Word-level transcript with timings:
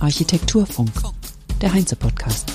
Architekturfunk, 0.00 0.90
der 1.60 1.74
Heinze-Podcast. 1.74 2.50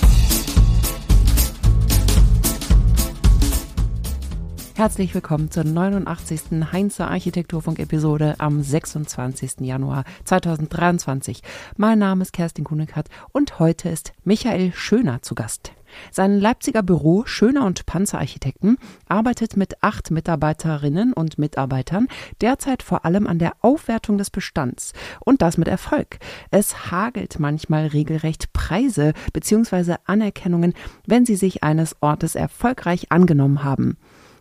Herzlich 4.74 5.14
willkommen 5.14 5.52
zur 5.52 5.62
89. 5.62 6.72
Heinze 6.72 7.06
Architekturfunk-Episode 7.06 8.34
am 8.38 8.60
26. 8.60 9.60
Januar 9.60 10.02
2023. 10.24 11.40
Mein 11.76 12.00
Name 12.00 12.22
ist 12.22 12.32
Kerstin 12.32 12.64
Kunekat 12.64 13.06
und 13.30 13.60
heute 13.60 13.88
ist 13.88 14.14
Michael 14.24 14.72
Schöner 14.72 15.22
zu 15.22 15.36
Gast. 15.36 15.70
Sein 16.10 16.40
Leipziger 16.40 16.82
Büro 16.82 17.24
Schöner 17.26 17.64
und 17.64 17.86
Panzerarchitekten 17.86 18.78
arbeitet 19.08 19.56
mit 19.56 19.82
acht 19.82 20.10
Mitarbeiterinnen 20.10 21.12
und 21.12 21.38
Mitarbeitern 21.38 22.08
derzeit 22.40 22.82
vor 22.82 23.04
allem 23.04 23.26
an 23.26 23.38
der 23.38 23.52
Aufwertung 23.60 24.18
des 24.18 24.30
Bestands 24.30 24.92
und 25.20 25.42
das 25.42 25.58
mit 25.58 25.68
Erfolg. 25.68 26.18
Es 26.50 26.90
hagelt 26.90 27.38
manchmal 27.38 27.86
regelrecht 27.86 28.52
Preise 28.52 29.12
bzw. 29.32 29.96
Anerkennungen, 30.04 30.74
wenn 31.06 31.26
sie 31.26 31.36
sich 31.36 31.62
eines 31.62 31.96
Ortes 32.00 32.34
erfolgreich 32.34 33.10
angenommen 33.10 33.64
haben. 33.64 33.96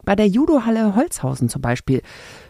Bei 0.05 0.15
der 0.15 0.27
Judohalle 0.27 0.95
Holzhausen 0.95 1.47
zum 1.47 1.61
Beispiel. 1.61 2.01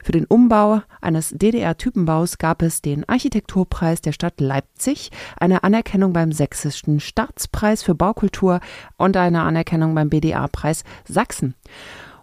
Für 0.04 0.12
den 0.12 0.26
Umbau 0.26 0.82
eines 1.02 1.30
DDR-Typenbaus 1.30 2.40
gab 2.40 2.62
es 2.62 2.82
den 2.82 3.08
Architekturpreis 3.08 4.02
der 4.02 4.12
Stadt 4.12 4.42
Leipzig, 4.42 5.12
eine 5.40 5.64
Anerkennung 5.64 6.14
beim 6.14 6.32
Sächsischen 6.32 7.00
Staatspreis 7.00 7.84
für 7.84 7.94
Baukultur 7.94 8.60
und 8.98 9.16
eine 9.18 9.42
Anerkennung 9.42 9.94
beim 9.94 10.10
BDA-Preis 10.10 10.84
Sachsen. 11.06 11.54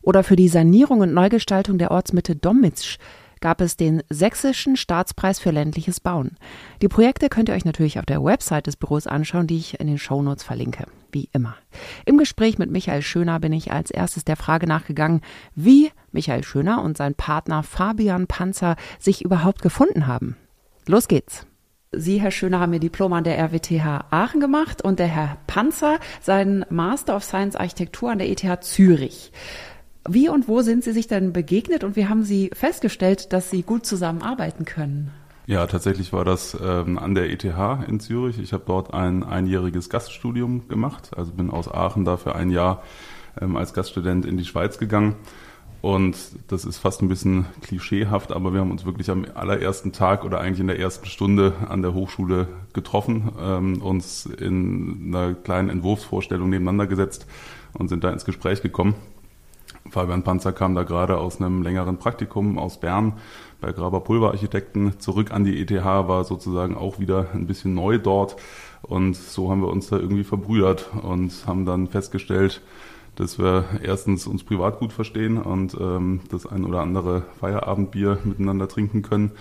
Oder 0.03 0.25
für 0.25 0.37
die 0.37 0.49
Sanierung 0.49 1.01
und 1.01 1.15
Neugestaltung 1.15 1.79
der 1.79 1.91
Ortsmitte 1.91 2.35
Dommitsch 2.35 2.99
gab 3.41 3.61
es 3.61 3.77
den 3.77 4.03
Sächsischen 4.11 4.77
Staatspreis 4.77 5.39
für 5.39 5.51
ländliches 5.51 6.01
Bauen. 6.01 6.37
Die 6.83 6.89
Projekte 6.89 7.29
könnt 7.29 7.49
ihr 7.49 7.55
euch 7.55 7.65
natürlich 7.65 7.99
auf 7.99 8.07
der 8.07 8.23
Website 8.23 8.67
des 8.67 8.77
Büros 8.77 9.07
anschauen, 9.07 9.47
die 9.47 9.59
ich 9.59 9.81
in 9.81 9.87
den 9.87 9.99
Shownotes 9.99 10.45
verlinke, 10.45 10.87
wie 11.13 11.29
immer. 11.33 11.57
Im 12.05 12.19
Gespräch 12.19 12.59
mit 12.59 12.71
Michael 12.71 13.03
Schöner 13.03 13.41
bin 13.41 13.53
ich 13.53 13.73
als 13.73 13.91
erstes 13.91 14.25
der 14.25 14.37
Frage 14.37 14.67
nachgegangen, 14.67 15.21
wie 15.55 15.91
Michael 16.13 16.45
Schöner 16.45 16.83
und 16.83 16.97
sein 16.97 17.15
Partner 17.15 17.63
Fabian 17.63 18.27
Panzer 18.27 18.77
sich 18.99 19.25
überhaupt 19.25 19.63
gefunden 19.63 20.07
haben. 20.07 20.37
Los 20.87 21.09
geht's! 21.09 21.47
Sie, 21.93 22.21
Herr 22.21 22.31
Schöner, 22.31 22.61
haben 22.61 22.73
Ihr 22.73 22.79
Diplom 22.79 23.13
an 23.13 23.25
der 23.25 23.37
RWTH 23.37 24.07
Aachen 24.11 24.39
gemacht 24.39 24.81
und 24.81 25.01
der 25.01 25.09
Herr 25.09 25.39
Panzer 25.49 25.99
seinen 26.21 26.65
Master 26.71 27.17
of 27.17 27.25
Science 27.25 27.57
Architektur 27.57 28.13
an 28.13 28.19
der 28.19 28.29
ETH 28.31 28.63
Zürich. 28.63 29.33
Wie 30.09 30.29
und 30.29 30.47
wo 30.47 30.63
sind 30.63 30.85
Sie 30.85 30.93
sich 30.93 31.09
denn 31.09 31.33
begegnet 31.33 31.83
und 31.83 31.97
wie 31.97 32.07
haben 32.07 32.23
Sie 32.23 32.51
festgestellt, 32.55 33.33
dass 33.33 33.51
Sie 33.51 33.63
gut 33.63 33.87
zusammenarbeiten 33.87 34.65
können? 34.65 35.11
Ja, 35.51 35.67
tatsächlich 35.67 36.13
war 36.13 36.25
das 36.25 36.57
ähm, 36.65 36.97
an 36.97 37.17
der 37.17 37.29
ETH 37.29 37.45
in 37.89 37.99
Zürich. 37.99 38.39
Ich 38.39 38.53
habe 38.53 38.63
dort 38.65 38.95
ein 38.95 39.25
einjähriges 39.25 39.91
Gaststudium 39.91 40.69
gemacht, 40.69 41.11
also 41.17 41.33
bin 41.33 41.51
aus 41.51 41.67
Aachen 41.67 42.05
da 42.05 42.17
für 42.17 42.37
ein 42.37 42.53
Jahr 42.53 42.85
ähm, 43.41 43.57
als 43.57 43.75
Gaststudent 43.75 44.25
in 44.25 44.37
die 44.37 44.45
Schweiz 44.45 44.79
gegangen. 44.79 45.17
Und 45.83 46.17
das 46.47 46.65
ist 46.65 46.79
fast 46.79 47.03
ein 47.03 47.09
bisschen 47.09 47.47
klischeehaft, 47.63 48.31
aber 48.31 48.53
wir 48.53 48.61
haben 48.61 48.71
uns 48.71 48.85
wirklich 48.85 49.11
am 49.11 49.27
allerersten 49.35 49.91
Tag 49.91 50.25
oder 50.25 50.39
eigentlich 50.39 50.61
in 50.61 50.69
der 50.69 50.79
ersten 50.79 51.07
Stunde 51.07 51.55
an 51.69 51.83
der 51.83 51.95
Hochschule 51.95 52.47
getroffen, 52.73 53.33
ähm, 53.41 53.83
uns 53.83 54.27
in 54.27 55.13
einer 55.13 55.35
kleinen 55.35 55.69
Entwurfsvorstellung 55.69 56.49
nebeneinander 56.49 56.87
gesetzt 56.87 57.27
und 57.73 57.89
sind 57.89 58.05
da 58.05 58.11
ins 58.13 58.25
Gespräch 58.25 58.63
gekommen. 58.63 58.95
Fabian 59.91 60.23
Panzer 60.23 60.53
kam 60.53 60.75
da 60.75 60.85
gerade 60.85 61.19
aus 61.19 61.41
einem 61.41 61.63
längeren 61.63 61.99
Praktikum 61.99 62.59
aus 62.59 62.79
Bern 62.81 63.15
bei 63.61 63.73
Graber 63.73 64.01
Pulverarchitekten 64.01 65.01
zurück 65.01 65.33
an 65.33 65.45
die 65.45 65.61
ETH, 65.61 65.85
war 65.85 66.25
sozusagen 66.25 66.77
auch 66.77 66.99
wieder 66.99 67.27
ein 67.35 67.47
bisschen 67.47 67.75
neu 67.75 67.99
dort. 67.99 68.37
Und 68.83 69.17
so 69.17 69.51
haben 69.51 69.61
wir 69.61 69.69
uns 69.69 69.89
da 69.89 69.99
irgendwie 69.99 70.25
verbrüdert 70.25 70.91
und 71.03 71.33
haben 71.47 71.67
dann 71.67 71.89
festgestellt, 71.89 72.63
dass 73.17 73.39
wir 73.39 73.65
erstens 73.83 74.27
uns 74.27 74.45
privat 74.45 74.79
gut 74.79 74.93
verstehen 74.93 75.37
und 75.37 75.77
ähm, 75.79 76.21
das 76.31 76.47
ein 76.47 76.65
oder 76.65 76.81
andere 76.81 77.25
Feierabendbier 77.39 78.19
miteinander 78.25 78.69
trinken 78.69 79.03
können. 79.03 79.33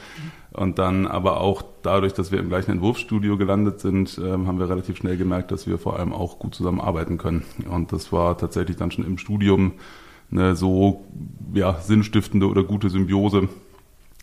Und 0.51 0.79
dann 0.79 1.07
aber 1.07 1.39
auch 1.39 1.61
dadurch, 1.83 2.13
dass 2.13 2.31
wir 2.31 2.39
im 2.39 2.49
gleichen 2.49 2.71
Entwurfsstudio 2.71 3.37
gelandet 3.37 3.79
sind, 3.79 4.19
ähm, 4.21 4.47
haben 4.47 4.59
wir 4.59 4.69
relativ 4.69 4.97
schnell 4.97 5.15
gemerkt, 5.15 5.51
dass 5.51 5.67
wir 5.67 5.77
vor 5.77 5.97
allem 5.97 6.11
auch 6.11 6.39
gut 6.39 6.55
zusammenarbeiten 6.55 7.17
können. 7.17 7.45
Und 7.69 7.93
das 7.93 8.11
war 8.11 8.37
tatsächlich 8.37 8.75
dann 8.75 8.91
schon 8.91 9.05
im 9.05 9.17
Studium 9.17 9.73
eine 10.31 10.55
so 10.55 11.05
ja, 11.53 11.79
sinnstiftende 11.81 12.47
oder 12.47 12.63
gute 12.63 12.89
Symbiose, 12.89 13.49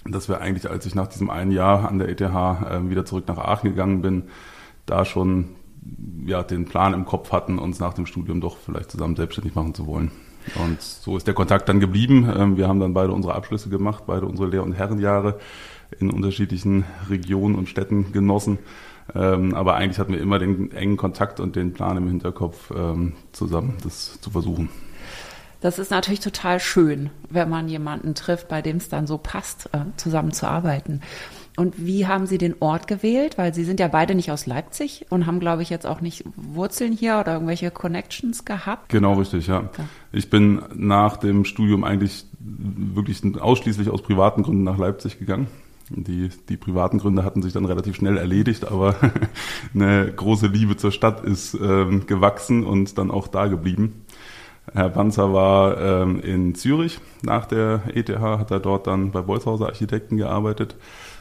dass 0.05 0.29
wir 0.29 0.41
eigentlich, 0.41 0.71
als 0.71 0.87
ich 0.87 0.95
nach 0.95 1.09
diesem 1.09 1.31
einen 1.31 1.51
Jahr 1.51 1.89
an 1.89 1.99
der 1.99 2.09
ETH 2.09 2.21
äh, 2.21 2.89
wieder 2.89 3.05
zurück 3.05 3.25
nach 3.29 3.39
Aachen 3.39 3.71
gegangen 3.71 4.03
bin, 4.03 4.25
da 4.87 5.05
schon 5.05 5.49
ja, 6.25 6.43
den 6.43 6.65
Plan 6.65 6.95
im 6.95 7.05
Kopf 7.05 7.33
hatten, 7.33 7.59
uns 7.59 7.81
nach 7.81 7.95
dem 7.95 8.07
Studium 8.07 8.41
doch 8.41 8.57
vielleicht 8.57 8.91
zusammen 8.91 9.17
selbstständig 9.17 9.55
machen 9.55 9.75
zu 9.75 9.87
wollen. 9.87 10.11
Und 10.55 10.81
so 10.81 11.17
ist 11.17 11.27
der 11.27 11.35
Kontakt 11.35 11.69
dann 11.69 11.81
geblieben. 11.81 12.33
Ähm, 12.35 12.57
wir 12.57 12.69
haben 12.69 12.81
dann 12.81 12.95
beide 12.95 13.13
unsere 13.13 13.35
Abschlüsse 13.35 13.69
gemacht, 13.69 14.05
beide 14.07 14.27
unsere 14.27 14.49
Lehr- 14.49 14.63
und 14.63 14.73
Herrenjahre 14.73 15.39
in 15.99 16.11
unterschiedlichen 16.11 16.85
Regionen 17.09 17.55
und 17.55 17.69
Städten 17.69 18.13
genossen. 18.13 18.59
Ähm, 19.15 19.55
aber 19.55 19.75
eigentlich 19.75 19.99
hatten 19.99 20.13
wir 20.13 20.21
immer 20.21 20.39
den 20.39 20.73
engen 20.73 20.97
Kontakt 20.97 21.39
und 21.41 21.57
den 21.57 21.73
Plan 21.73 21.97
im 21.97 22.09
Hinterkopf, 22.09 22.73
ähm, 22.77 23.13
zusammen 23.33 23.75
das 23.83 24.21
zu 24.21 24.31
versuchen. 24.31 24.69
Das 25.61 25.79
ist 25.79 25.91
natürlich 25.91 26.21
total 26.21 26.61
schön, 26.61 27.11
wenn 27.31 27.49
man 27.49 27.69
jemanden 27.69 28.15
trifft, 28.15 28.49
bei 28.49 28.63
dem 28.63 28.77
es 28.77 28.89
dann 28.89 29.07
so 29.07 29.19
passt, 29.19 29.71
äh, 29.73 29.79
zusammenzuarbeiten. 29.97 31.03
Und 31.57 31.87
wie 31.87 32.07
haben 32.07 32.27
Sie 32.27 32.37
den 32.37 32.57
Ort 32.61 32.87
gewählt? 32.87 33.39
Weil 33.39 33.55
Sie 33.55 33.65
sind 33.65 33.81
ja 33.81 33.89
beide 33.89 34.15
nicht 34.15 34.31
aus 34.31 34.47
Leipzig 34.47 35.07
und 35.09 35.27
haben, 35.27 35.41
glaube 35.41 35.63
ich, 35.63 35.71
jetzt 35.71 35.87
auch 35.87 36.03
nicht 36.03 36.25
Wurzeln 36.37 36.93
hier 36.93 37.19
oder 37.19 37.33
irgendwelche 37.33 37.71
Connections 37.71 38.45
gehabt. 38.45 38.91
Genau, 38.91 39.15
richtig, 39.15 39.47
ja. 39.47 39.63
ja. 39.63 39.85
Ich 40.13 40.29
bin 40.29 40.63
nach 40.75 41.17
dem 41.17 41.47
Studium 41.47 41.83
eigentlich 41.83 42.27
wirklich 42.39 43.23
ausschließlich 43.41 43.89
aus 43.89 44.03
privaten 44.03 44.43
Gründen 44.43 44.65
nach 44.65 44.77
Leipzig 44.77 45.19
gegangen. 45.19 45.49
Die, 45.89 46.31
die 46.49 46.57
privaten 46.57 46.99
Gründe 46.99 47.25
hatten 47.25 47.43
sich 47.43 47.53
dann 47.53 47.65
relativ 47.65 47.97
schnell 47.97 48.19
erledigt, 48.19 48.71
aber 48.71 48.97
eine 49.75 50.13
große 50.13 50.49
Liebe 50.49 50.77
zur 50.77 50.93
Stadt 50.93 51.25
ist 51.25 51.55
ähm, 51.55 52.07
gewachsen 52.07 52.67
und 52.67 52.99
dann 52.99 53.11
auch 53.11 53.29
da 53.29 53.47
geblieben. 53.47 54.05
Herr 54.75 54.89
Panzer 54.91 55.33
war 55.33 55.81
ähm, 55.81 56.21
in 56.21 56.55
Zürich 56.55 56.99
nach 57.23 57.47
der 57.47 57.83
ETH, 57.95 58.19
hat 58.19 58.51
er 58.51 58.61
dort 58.61 58.87
dann 58.87 59.13
bei 59.13 59.23
Bolzhauser 59.23 59.67
Architekten 59.67 60.17
gearbeitet. 60.17 60.77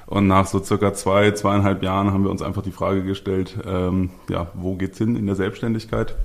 Und 0.07 0.28
nach 0.28 0.45
so 0.45 0.63
circa 0.63 0.94
zwei, 0.94 1.31
zweieinhalb 1.31 1.81
Jahren 1.81 2.11
haben 2.11 2.23
wir 2.23 2.31
uns 2.31 2.41
einfach 2.41 2.61
die 2.61 2.72
Frage 2.72 3.03
gestellt, 3.03 3.57
ähm, 3.66 4.11
ja, 4.29 4.47
wo 4.53 4.75
geht's 4.75 4.97
hin 4.97 5.16
in 5.16 5.25
der 5.25 5.35
Selbstständigkeit? 5.35 6.16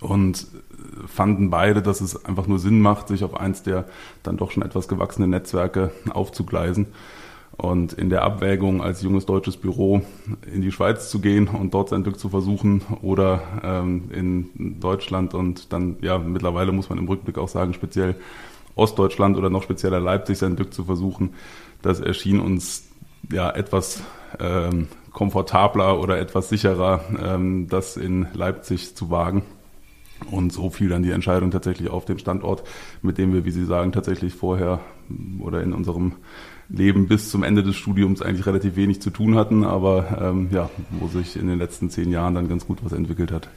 Und 0.00 0.46
fanden 1.06 1.50
beide, 1.50 1.82
dass 1.82 2.00
es 2.00 2.24
einfach 2.24 2.46
nur 2.46 2.58
Sinn 2.58 2.80
macht, 2.80 3.08
sich 3.08 3.24
auf 3.24 3.38
eins 3.38 3.62
der 3.62 3.84
dann 4.22 4.36
doch 4.36 4.50
schon 4.50 4.62
etwas 4.62 4.88
gewachsenen 4.88 5.30
Netzwerke 5.30 5.90
aufzugleisen. 6.10 6.86
Und 7.56 7.92
in 7.92 8.10
der 8.10 8.22
Abwägung 8.22 8.82
als 8.82 9.02
junges 9.02 9.26
deutsches 9.26 9.56
Büro 9.56 10.02
in 10.52 10.60
die 10.60 10.72
Schweiz 10.72 11.08
zu 11.08 11.20
gehen 11.20 11.46
und 11.46 11.72
dort 11.72 11.88
sein 11.88 12.02
Glück 12.02 12.18
zu 12.18 12.28
versuchen 12.28 12.82
oder 13.00 13.42
ähm, 13.62 14.10
in 14.12 14.80
Deutschland 14.80 15.34
und 15.34 15.72
dann, 15.72 15.96
ja, 16.00 16.18
mittlerweile 16.18 16.72
muss 16.72 16.88
man 16.88 16.98
im 16.98 17.06
Rückblick 17.06 17.38
auch 17.38 17.48
sagen, 17.48 17.72
speziell 17.72 18.16
Ostdeutschland 18.74 19.36
oder 19.36 19.50
noch 19.50 19.62
spezieller 19.62 20.00
Leipzig 20.00 20.38
sein 20.38 20.56
Glück 20.56 20.74
zu 20.74 20.84
versuchen, 20.84 21.34
das 21.80 22.00
erschien 22.00 22.40
uns 22.40 22.88
ja 23.30 23.50
etwas 23.50 24.02
ähm, 24.40 24.88
komfortabler 25.12 26.00
oder 26.00 26.18
etwas 26.18 26.48
sicherer, 26.48 27.04
ähm, 27.22 27.68
das 27.68 27.96
in 27.96 28.26
Leipzig 28.34 28.96
zu 28.96 29.10
wagen. 29.10 29.42
Und 30.30 30.52
so 30.52 30.70
fiel 30.70 30.88
dann 30.88 31.02
die 31.02 31.10
Entscheidung 31.10 31.50
tatsächlich 31.50 31.90
auf 31.90 32.04
den 32.04 32.18
Standort, 32.18 32.64
mit 33.02 33.18
dem 33.18 33.32
wir, 33.32 33.44
wie 33.44 33.50
Sie 33.50 33.64
sagen, 33.64 33.92
tatsächlich 33.92 34.34
vorher 34.34 34.80
oder 35.40 35.62
in 35.62 35.72
unserem 35.72 36.12
Leben 36.68 37.08
bis 37.08 37.30
zum 37.30 37.42
Ende 37.42 37.62
des 37.62 37.76
Studiums 37.76 38.22
eigentlich 38.22 38.46
relativ 38.46 38.76
wenig 38.76 39.02
zu 39.02 39.10
tun 39.10 39.34
hatten, 39.36 39.64
aber 39.64 40.18
ähm, 40.20 40.48
ja, 40.50 40.70
wo 40.90 41.08
sich 41.08 41.36
in 41.36 41.46
den 41.46 41.58
letzten 41.58 41.90
zehn 41.90 42.10
Jahren 42.10 42.34
dann 42.34 42.48
ganz 42.48 42.66
gut 42.66 42.78
was 42.82 42.92
entwickelt 42.92 43.32
hat. 43.32 43.48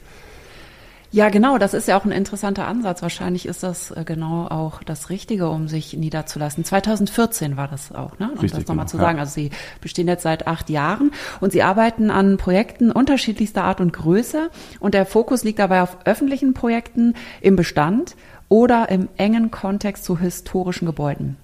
Ja, 1.10 1.30
genau, 1.30 1.56
das 1.56 1.72
ist 1.72 1.88
ja 1.88 1.98
auch 1.98 2.04
ein 2.04 2.12
interessanter 2.12 2.66
Ansatz. 2.68 3.00
Wahrscheinlich 3.00 3.46
ist 3.46 3.62
das 3.62 3.90
äh, 3.92 4.04
genau 4.04 4.46
auch 4.46 4.82
das 4.82 5.08
Richtige, 5.08 5.48
um 5.48 5.66
sich 5.66 5.94
niederzulassen. 5.94 6.64
2014 6.64 7.56
war 7.56 7.66
das 7.66 7.92
auch, 7.92 8.18
ne? 8.18 8.30
Um 8.30 8.38
Richtig, 8.38 8.60
das 8.60 8.68
nochmal 8.68 8.84
genau. 8.84 8.90
zu 8.90 8.96
sagen. 8.98 9.16
Ja. 9.16 9.22
Also 9.22 9.32
Sie 9.34 9.50
bestehen 9.80 10.06
jetzt 10.06 10.22
seit 10.22 10.46
acht 10.46 10.68
Jahren 10.68 11.12
und 11.40 11.50
Sie 11.52 11.62
arbeiten 11.62 12.10
an 12.10 12.36
Projekten 12.36 12.90
unterschiedlichster 12.90 13.64
Art 13.64 13.80
und 13.80 13.92
Größe 13.92 14.50
und 14.80 14.92
der 14.92 15.06
Fokus 15.06 15.44
liegt 15.44 15.60
dabei 15.60 15.80
auf 15.80 15.96
öffentlichen 16.04 16.52
Projekten 16.52 17.14
im 17.40 17.56
Bestand 17.56 18.14
oder 18.50 18.90
im 18.90 19.08
engen 19.16 19.50
Kontext 19.50 20.04
zu 20.04 20.18
historischen 20.18 20.84
Gebäuden. 20.84 21.36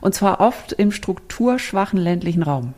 Und 0.00 0.16
zwar 0.16 0.40
oft 0.40 0.72
im 0.72 0.90
strukturschwachen 0.90 1.98
ländlichen 1.98 2.42
Raum. 2.42 2.74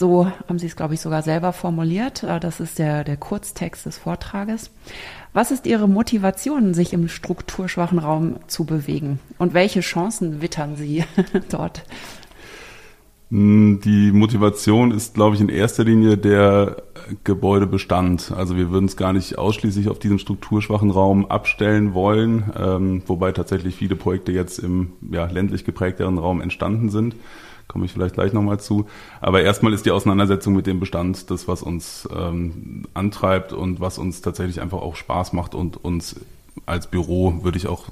So 0.00 0.32
haben 0.48 0.58
Sie 0.58 0.66
es, 0.66 0.76
glaube 0.76 0.94
ich, 0.94 1.00
sogar 1.02 1.20
selber 1.20 1.52
formuliert. 1.52 2.22
Äh, 2.22 2.40
das 2.40 2.58
ist 2.58 2.78
der, 2.78 3.04
der 3.04 3.18
Kurztext 3.18 3.84
des 3.84 3.98
Vortrages. 3.98 4.70
Was 5.32 5.52
ist 5.52 5.66
Ihre 5.66 5.88
Motivation, 5.88 6.74
sich 6.74 6.92
im 6.92 7.06
strukturschwachen 7.06 8.00
Raum 8.00 8.36
zu 8.48 8.64
bewegen? 8.64 9.20
Und 9.38 9.54
welche 9.54 9.80
Chancen 9.80 10.42
wittern 10.42 10.74
Sie 10.74 11.04
dort? 11.50 11.84
Hm, 13.30 13.80
die 13.84 14.10
Motivation 14.10 14.90
ist, 14.90 15.14
glaube 15.14 15.36
ich, 15.36 15.40
in 15.40 15.48
erster 15.48 15.84
Linie 15.84 16.18
der 16.18 16.82
Gebäudebestand. 17.22 18.32
Also 18.36 18.56
wir 18.56 18.70
würden 18.70 18.86
es 18.86 18.96
gar 18.96 19.12
nicht 19.12 19.38
ausschließlich 19.38 19.88
auf 19.88 20.00
diesen 20.00 20.18
strukturschwachen 20.18 20.90
Raum 20.90 21.26
abstellen 21.26 21.94
wollen, 21.94 22.52
ähm, 22.58 23.02
wobei 23.06 23.30
tatsächlich 23.30 23.76
viele 23.76 23.94
Projekte 23.94 24.32
jetzt 24.32 24.58
im 24.58 24.94
ja, 25.12 25.26
ländlich 25.26 25.64
geprägteren 25.64 26.18
Raum 26.18 26.40
entstanden 26.40 26.90
sind. 26.90 27.14
Komme 27.70 27.84
ich 27.84 27.92
vielleicht 27.92 28.14
gleich 28.14 28.32
nochmal 28.32 28.58
zu. 28.58 28.86
Aber 29.20 29.42
erstmal 29.42 29.72
ist 29.72 29.86
die 29.86 29.92
Auseinandersetzung 29.92 30.54
mit 30.54 30.66
dem 30.66 30.80
Bestand 30.80 31.30
das, 31.30 31.46
was 31.46 31.62
uns 31.62 32.08
ähm, 32.12 32.86
antreibt 32.94 33.52
und 33.52 33.78
was 33.78 33.96
uns 33.96 34.22
tatsächlich 34.22 34.60
einfach 34.60 34.78
auch 34.78 34.96
Spaß 34.96 35.32
macht 35.34 35.54
und 35.54 35.76
uns 35.84 36.16
als 36.66 36.88
Büro, 36.88 37.44
würde 37.44 37.58
ich 37.58 37.68
auch 37.68 37.84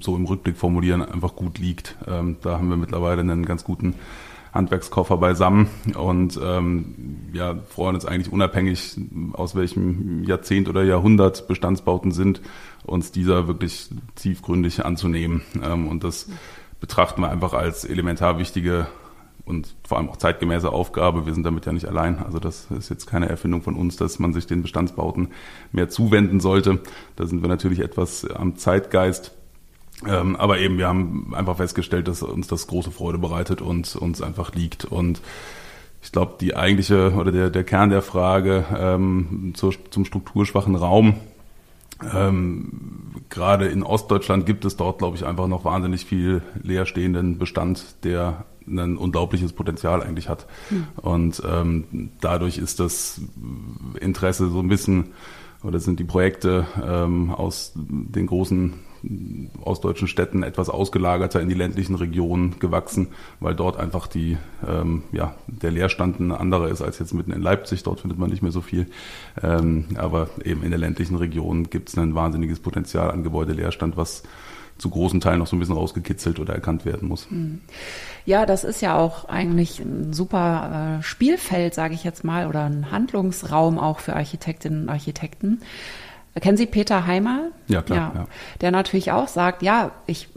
so 0.00 0.16
im 0.16 0.24
Rückblick 0.24 0.56
formulieren, 0.56 1.02
einfach 1.02 1.36
gut 1.36 1.58
liegt. 1.58 1.96
Ähm, 2.06 2.36
da 2.40 2.56
haben 2.56 2.70
wir 2.70 2.78
mittlerweile 2.78 3.20
einen 3.20 3.44
ganz 3.44 3.64
guten 3.64 3.96
Handwerkskoffer 4.54 5.18
beisammen 5.18 5.68
und 5.94 6.40
ähm, 6.42 7.28
ja, 7.34 7.54
freuen 7.68 7.96
uns 7.96 8.06
eigentlich 8.06 8.32
unabhängig, 8.32 8.98
aus 9.34 9.54
welchem 9.54 10.24
Jahrzehnt 10.24 10.70
oder 10.70 10.84
Jahrhundert 10.84 11.48
Bestandsbauten 11.48 12.12
sind, 12.12 12.40
uns 12.82 13.12
dieser 13.12 13.46
wirklich 13.46 13.90
tiefgründig 14.14 14.86
anzunehmen. 14.86 15.42
Ähm, 15.62 15.86
und 15.86 16.02
das 16.02 16.30
betrachten 16.80 17.20
wir 17.20 17.28
einfach 17.28 17.52
als 17.52 17.84
elementar 17.84 18.38
wichtige 18.38 18.86
und 19.48 19.74
vor 19.86 19.98
allem 19.98 20.08
auch 20.08 20.16
zeitgemäße 20.16 20.70
Aufgabe. 20.70 21.26
Wir 21.26 21.34
sind 21.34 21.44
damit 21.44 21.66
ja 21.66 21.72
nicht 21.72 21.86
allein. 21.86 22.18
Also 22.18 22.38
das 22.38 22.68
ist 22.70 22.90
jetzt 22.90 23.06
keine 23.06 23.28
Erfindung 23.28 23.62
von 23.62 23.74
uns, 23.74 23.96
dass 23.96 24.18
man 24.18 24.32
sich 24.32 24.46
den 24.46 24.62
Bestandsbauten 24.62 25.28
mehr 25.72 25.88
zuwenden 25.88 26.40
sollte. 26.40 26.80
Da 27.16 27.26
sind 27.26 27.42
wir 27.42 27.48
natürlich 27.48 27.80
etwas 27.80 28.24
am 28.30 28.56
Zeitgeist. 28.56 29.34
Ähm, 30.06 30.36
aber 30.36 30.58
eben, 30.58 30.78
wir 30.78 30.86
haben 30.86 31.34
einfach 31.34 31.56
festgestellt, 31.56 32.06
dass 32.06 32.22
uns 32.22 32.46
das 32.46 32.66
große 32.66 32.90
Freude 32.90 33.18
bereitet 33.18 33.60
und 33.60 33.96
uns 33.96 34.22
einfach 34.22 34.54
liegt. 34.54 34.84
Und 34.84 35.20
ich 36.02 36.12
glaube, 36.12 36.34
die 36.40 36.54
eigentliche 36.54 37.14
oder 37.14 37.32
der, 37.32 37.50
der 37.50 37.64
Kern 37.64 37.90
der 37.90 38.02
Frage 38.02 38.64
ähm, 38.76 39.52
zur, 39.56 39.74
zum 39.90 40.04
strukturschwachen 40.04 40.76
Raum, 40.76 41.14
ähm, 42.14 42.70
gerade 43.28 43.66
in 43.66 43.82
Ostdeutschland 43.82 44.46
gibt 44.46 44.64
es 44.64 44.76
dort, 44.76 44.98
glaube 44.98 45.16
ich, 45.16 45.26
einfach 45.26 45.48
noch 45.48 45.64
wahnsinnig 45.64 46.04
viel 46.04 46.42
leerstehenden 46.62 47.38
Bestand, 47.38 48.04
der 48.04 48.44
ein 48.70 48.96
unglaubliches 48.96 49.52
Potenzial 49.52 50.02
eigentlich 50.02 50.28
hat. 50.28 50.46
Mhm. 50.70 50.86
Und 50.96 51.42
ähm, 51.48 52.10
dadurch 52.20 52.58
ist 52.58 52.80
das 52.80 53.20
Interesse 54.00 54.50
so 54.50 54.60
ein 54.60 54.68
bisschen 54.68 55.12
oder 55.64 55.80
sind 55.80 55.98
die 55.98 56.04
Projekte 56.04 56.66
ähm, 56.82 57.30
aus 57.30 57.72
den 57.74 58.26
großen 58.26 58.74
ostdeutschen 59.62 60.08
Städten 60.08 60.42
etwas 60.42 60.68
ausgelagerter 60.68 61.40
in 61.40 61.48
die 61.48 61.54
ländlichen 61.54 61.94
Regionen 61.94 62.58
gewachsen, 62.58 63.08
weil 63.40 63.54
dort 63.54 63.76
einfach 63.76 64.06
die, 64.06 64.36
ähm, 64.66 65.02
ja, 65.12 65.34
der 65.46 65.70
Leerstand 65.70 66.20
ein 66.20 66.32
anderer 66.32 66.68
ist 66.68 66.82
als 66.82 66.98
jetzt 66.98 67.14
mitten 67.14 67.32
in 67.32 67.42
Leipzig. 67.42 67.82
Dort 67.82 68.00
findet 68.00 68.18
man 68.18 68.30
nicht 68.30 68.42
mehr 68.42 68.52
so 68.52 68.60
viel. 68.60 68.86
Ähm, 69.42 69.86
aber 69.96 70.28
eben 70.44 70.62
in 70.62 70.70
der 70.70 70.78
ländlichen 70.78 71.16
Region 71.16 71.70
gibt 71.70 71.88
es 71.90 71.98
ein 71.98 72.14
wahnsinniges 72.14 72.60
Potenzial 72.60 73.10
an 73.10 73.22
Gebäudeleerstand, 73.22 73.96
was 73.96 74.22
zu 74.78 74.90
großen 74.90 75.20
Teilen 75.20 75.40
noch 75.40 75.46
so 75.46 75.56
ein 75.56 75.58
bisschen 75.58 75.76
rausgekitzelt 75.76 76.38
oder 76.38 76.54
erkannt 76.54 76.84
werden 76.84 77.08
muss. 77.08 77.28
Hm. 77.28 77.60
Ja, 78.24 78.46
das 78.46 78.64
ist 78.64 78.80
ja 78.80 78.96
auch 78.96 79.28
eigentlich 79.28 79.80
ein 79.80 80.12
super 80.12 80.98
äh, 80.98 81.02
Spielfeld, 81.02 81.74
sage 81.74 81.94
ich 81.94 82.04
jetzt 82.04 82.24
mal, 82.24 82.46
oder 82.46 82.64
ein 82.64 82.90
Handlungsraum 82.90 83.78
auch 83.78 83.98
für 83.98 84.14
Architektinnen 84.14 84.82
und 84.82 84.88
Architekten. 84.88 85.60
Kennen 86.40 86.56
Sie 86.56 86.66
Peter 86.66 87.06
Heimer? 87.06 87.48
Ja, 87.66 87.82
klar. 87.82 88.12
Ja, 88.14 88.20
ja. 88.20 88.26
Der 88.60 88.70
natürlich 88.70 89.10
auch 89.12 89.28
sagt, 89.28 89.62
ja, 89.62 89.90
ich 90.06 90.28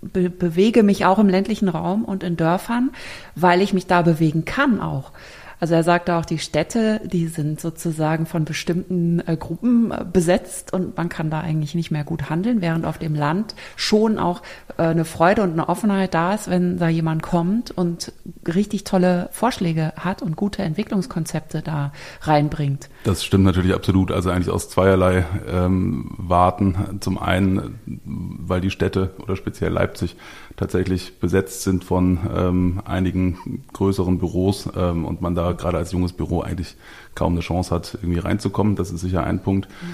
be 0.00 0.30
bewege 0.30 0.82
mich 0.82 1.04
auch 1.04 1.18
im 1.18 1.28
ländlichen 1.28 1.68
Raum 1.68 2.04
und 2.04 2.22
in 2.22 2.36
Dörfern, 2.36 2.90
weil 3.34 3.60
ich 3.60 3.74
mich 3.74 3.86
da 3.86 4.00
bewegen 4.02 4.44
kann 4.44 4.80
auch. 4.80 5.12
Also 5.60 5.74
er 5.74 5.82
sagte 5.82 6.14
auch, 6.14 6.24
die 6.24 6.38
Städte, 6.38 7.00
die 7.04 7.26
sind 7.26 7.60
sozusagen 7.60 8.24
von 8.24 8.46
bestimmten 8.46 9.20
äh, 9.26 9.36
Gruppen 9.36 9.90
äh, 9.90 10.04
besetzt 10.10 10.72
und 10.72 10.96
man 10.96 11.10
kann 11.10 11.30
da 11.30 11.40
eigentlich 11.40 11.74
nicht 11.74 11.90
mehr 11.90 12.04
gut 12.04 12.30
handeln, 12.30 12.62
während 12.62 12.86
auf 12.86 12.96
dem 12.96 13.14
Land 13.14 13.54
schon 13.76 14.18
auch 14.18 14.42
äh, 14.78 14.84
eine 14.84 15.04
Freude 15.04 15.42
und 15.42 15.52
eine 15.52 15.68
Offenheit 15.68 16.14
da 16.14 16.34
ist, 16.34 16.48
wenn 16.48 16.78
da 16.78 16.88
jemand 16.88 17.22
kommt 17.22 17.70
und 17.70 18.12
richtig 18.46 18.84
tolle 18.84 19.28
Vorschläge 19.32 19.92
hat 19.96 20.22
und 20.22 20.34
gute 20.34 20.62
Entwicklungskonzepte 20.62 21.60
da 21.60 21.92
reinbringt. 22.22 22.88
Das 23.04 23.22
stimmt 23.22 23.44
natürlich 23.44 23.74
absolut. 23.74 24.10
Also 24.10 24.30
eigentlich 24.30 24.50
aus 24.50 24.70
zweierlei 24.70 25.26
ähm, 25.46 26.14
Warten. 26.16 26.98
Zum 27.00 27.18
einen, 27.18 27.78
weil 27.84 28.62
die 28.62 28.70
Städte 28.70 29.10
oder 29.22 29.36
speziell 29.36 29.72
Leipzig 29.72 30.16
tatsächlich 30.60 31.18
besetzt 31.18 31.62
sind 31.62 31.84
von 31.84 32.18
ähm, 32.36 32.82
einigen 32.84 33.64
größeren 33.72 34.18
Büros 34.18 34.68
ähm, 34.76 35.06
und 35.06 35.22
man 35.22 35.34
da 35.34 35.52
gerade 35.52 35.78
als 35.78 35.92
junges 35.92 36.12
Büro 36.12 36.42
eigentlich 36.42 36.76
kaum 37.14 37.32
eine 37.32 37.40
Chance 37.40 37.74
hat, 37.74 37.98
irgendwie 38.02 38.20
reinzukommen. 38.20 38.76
Das 38.76 38.90
ist 38.90 39.00
sicher 39.00 39.24
ein 39.24 39.42
Punkt. 39.42 39.68
Mhm. 39.70 39.86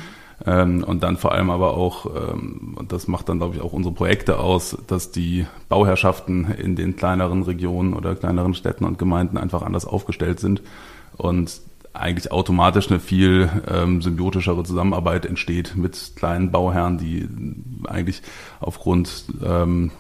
Ähm, 0.45 0.85
und 0.85 1.05
dann 1.05 1.19
vor 1.19 1.31
allem 1.33 1.51
aber 1.51 1.77
auch, 1.77 2.07
ähm, 2.07 2.75
und 2.77 2.91
das 2.91 3.07
macht 3.07 3.29
dann, 3.29 3.39
glaube 3.39 3.55
ich, 3.55 3.63
auch 3.63 3.73
unsere 3.73 3.95
Projekte 3.95 4.41
aus, 4.41 4.77
dass 4.89 5.13
die 5.13 5.47
Bauherrschaften 5.69 6.51
in 6.51 6.75
den 6.75 6.97
kleineren 6.97 7.45
Regionen 7.45 7.95
oder 7.95 8.17
kleineren 8.17 8.55
Städten 8.55 8.85
und 8.85 8.99
Gemeinden 8.99 9.39
einfach 9.39 9.63
anders 9.63 9.87
aufgestellt 9.87 10.41
sind. 10.41 10.63
Und 11.17 11.61
eigentlich 12.00 12.32
automatisch 12.32 12.90
eine 12.90 13.00
viel 13.00 13.48
ähm, 13.69 14.02
symbiotischere 14.02 14.62
Zusammenarbeit 14.64 15.26
entsteht 15.26 15.76
mit 15.76 16.12
kleinen 16.16 16.50
Bauherren, 16.50 16.98
die 16.98 17.28
eigentlich 17.87 18.22
aufgrund 18.60 19.25
ähm, 19.44 19.90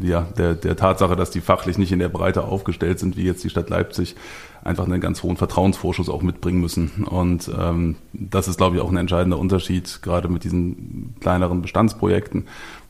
ja, 0.00 0.22
der, 0.36 0.54
der 0.54 0.76
Tatsache, 0.76 1.16
dass 1.16 1.30
die 1.30 1.40
fachlich 1.40 1.78
nicht 1.78 1.92
in 1.92 1.98
der 1.98 2.08
Breite 2.08 2.44
aufgestellt 2.44 2.98
sind, 2.98 3.16
wie 3.16 3.24
jetzt 3.24 3.44
die 3.44 3.50
Stadt 3.50 3.70
Leipzig, 3.70 4.16
einfach 4.64 4.86
einen 4.86 5.00
ganz 5.00 5.22
hohen 5.22 5.36
Vertrauensvorschuss 5.36 6.08
auch 6.08 6.22
mitbringen 6.22 6.60
müssen. 6.60 7.04
Und 7.04 7.50
ähm, 7.56 7.96
das 8.12 8.48
ist, 8.48 8.56
glaube 8.56 8.76
ich, 8.76 8.82
auch 8.82 8.90
ein 8.90 8.96
entscheidender 8.96 9.38
Unterschied, 9.38 10.00
gerade 10.02 10.28
mit 10.28 10.42
diesen 10.42 11.14
kleineren 11.20 11.60
Bestandsprojekten, 11.60 12.46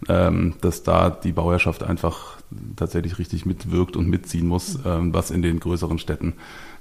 ähm, 0.08 0.54
dass 0.60 0.84
da 0.84 1.10
die 1.10 1.32
Bauherrschaft 1.32 1.82
einfach 1.82 2.36
tatsächlich 2.76 3.18
richtig 3.18 3.44
mitwirkt 3.44 3.96
und 3.96 4.08
mitziehen 4.08 4.46
muss, 4.46 4.78
ähm, 4.86 5.12
was 5.12 5.32
in 5.32 5.42
den 5.42 5.58
größeren 5.58 5.98
Städten 5.98 6.34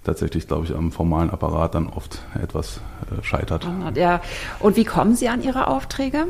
tatsächlich, 0.04 0.48
glaube 0.48 0.66
ich, 0.66 0.76
am 0.76 0.92
formalen 0.92 1.30
Apparat 1.30 1.76
dann 1.76 1.88
oft 1.88 2.22
etwas 2.42 2.82
äh, 3.12 3.24
scheitert. 3.24 3.68
Ja. 3.96 4.22
Und 4.60 4.76
wie 4.76 4.86
kommen 4.86 5.16
Sie 5.16 5.30
an 5.30 5.42
Ihre 5.42 5.68
Aufträge? 5.68 6.28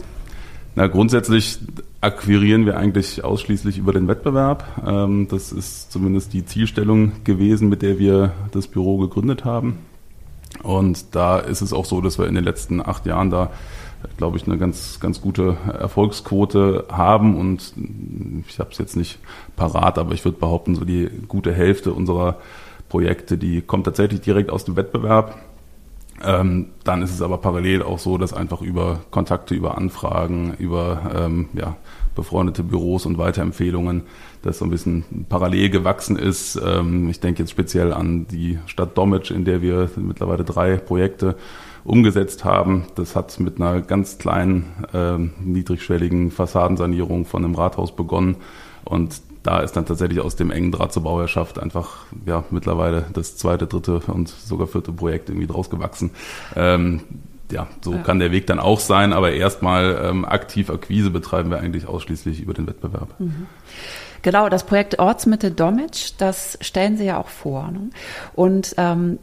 Na, 0.75 0.87
grundsätzlich 0.87 1.59
akquirieren 2.01 2.65
wir 2.65 2.77
eigentlich 2.77 3.23
ausschließlich 3.23 3.77
über 3.77 3.93
den 3.93 4.07
Wettbewerb. 4.07 4.65
Ähm, 4.85 5.27
das 5.29 5.51
ist 5.51 5.91
zumindest 5.91 6.33
die 6.33 6.45
Zielstellung 6.45 7.23
gewesen, 7.23 7.69
mit 7.69 7.81
der 7.81 7.99
wir 7.99 8.31
das 8.51 8.67
Büro 8.67 8.97
gegründet 8.97 9.45
haben. 9.45 9.77
Und 10.63 11.15
da 11.15 11.39
ist 11.39 11.61
es 11.61 11.73
auch 11.73 11.85
so, 11.85 12.01
dass 12.01 12.17
wir 12.17 12.27
in 12.27 12.35
den 12.35 12.43
letzten 12.43 12.81
acht 12.81 13.05
Jahren 13.05 13.29
da, 13.29 13.51
glaube 14.17 14.37
ich, 14.37 14.47
eine 14.47 14.57
ganz, 14.57 14.99
ganz 14.99 15.21
gute 15.21 15.57
Erfolgsquote 15.67 16.85
haben. 16.91 17.37
Und 17.37 17.73
ich 18.47 18.59
habe 18.59 18.71
es 18.71 18.77
jetzt 18.77 18.95
nicht 18.95 19.19
parat, 19.55 19.97
aber 19.97 20.13
ich 20.13 20.25
würde 20.25 20.39
behaupten, 20.39 20.75
so 20.75 20.85
die 20.85 21.09
gute 21.27 21.53
Hälfte 21.53 21.93
unserer 21.93 22.37
Projekte, 22.93 23.39
die 23.39 23.63
kommt 23.63 23.85
tatsächlich 23.85 24.21
direkt 24.21 24.51
aus 24.51 24.65
dem 24.65 24.75
Wettbewerb. 24.75 25.39
Ähm, 26.23 26.67
dann 26.83 27.01
ist 27.01 27.11
es 27.11 27.23
aber 27.23 27.39
parallel 27.39 27.81
auch 27.81 27.97
so, 27.97 28.19
dass 28.19 28.33
einfach 28.33 28.61
über 28.61 28.99
Kontakte, 29.09 29.55
über 29.55 29.79
Anfragen, 29.79 30.53
über 30.59 31.11
ähm, 31.15 31.49
ja, 31.53 31.75
befreundete 32.13 32.61
Büros 32.61 33.07
und 33.07 33.17
Weiterempfehlungen 33.17 34.03
das 34.43 34.59
so 34.59 34.65
ein 34.65 34.69
bisschen 34.69 35.25
parallel 35.27 35.71
gewachsen 35.71 36.17
ist. 36.17 36.61
Ähm, 36.63 37.09
ich 37.09 37.19
denke 37.19 37.41
jetzt 37.41 37.49
speziell 37.49 37.93
an 37.93 38.27
die 38.27 38.59
Stadt 38.67 38.95
Dommitsch, 38.95 39.31
in 39.31 39.43
der 39.43 39.63
wir 39.63 39.89
mittlerweile 39.95 40.43
drei 40.43 40.77
Projekte 40.77 41.35
umgesetzt 41.83 42.45
haben. 42.45 42.83
Das 42.93 43.15
hat 43.15 43.39
mit 43.39 43.59
einer 43.59 43.81
ganz 43.81 44.19
kleinen, 44.19 44.65
äh, 44.93 45.17
niedrigschwelligen 45.43 46.29
Fassadensanierung 46.29 47.25
von 47.25 47.43
einem 47.43 47.55
Rathaus 47.55 47.95
begonnen. 47.95 48.35
Und 48.85 49.19
da 49.43 49.59
ist 49.59 49.73
dann 49.73 49.85
tatsächlich 49.85 50.21
aus 50.21 50.35
dem 50.35 50.51
engen 50.51 50.71
Draht 50.71 50.93
zur 50.93 51.03
Bauherrschaft 51.03 51.59
einfach 51.59 52.05
ja 52.25 52.43
mittlerweile 52.49 53.05
das 53.13 53.37
zweite, 53.37 53.67
dritte 53.67 53.99
und 54.07 54.29
sogar 54.29 54.67
vierte 54.67 54.91
Projekt 54.91 55.29
irgendwie 55.29 55.47
draus 55.47 55.69
gewachsen. 55.69 56.11
Ähm, 56.55 57.01
ja, 57.51 57.67
so 57.81 57.93
ja. 57.93 57.99
kann 57.99 58.19
der 58.19 58.31
Weg 58.31 58.47
dann 58.47 58.59
auch 58.59 58.79
sein, 58.79 59.13
aber 59.13 59.33
erstmal 59.33 60.01
ähm, 60.03 60.25
aktiv 60.25 60.69
Akquise 60.69 61.11
betreiben 61.11 61.51
wir 61.51 61.59
eigentlich 61.59 61.87
ausschließlich 61.87 62.41
über 62.41 62.53
den 62.53 62.67
Wettbewerb. 62.67 63.09
Mhm. 63.19 63.47
Genau, 64.21 64.47
das 64.47 64.65
Projekt 64.65 64.99
Ortsmitte 64.99 65.51
Dommitsch, 65.51 66.13
das 66.17 66.57
stellen 66.61 66.97
Sie 66.97 67.03
ja 67.03 67.19
auch 67.19 67.27
vor. 67.27 67.69
Ne? 67.71 67.89
Und 68.33 68.73
ähm, 68.77 69.19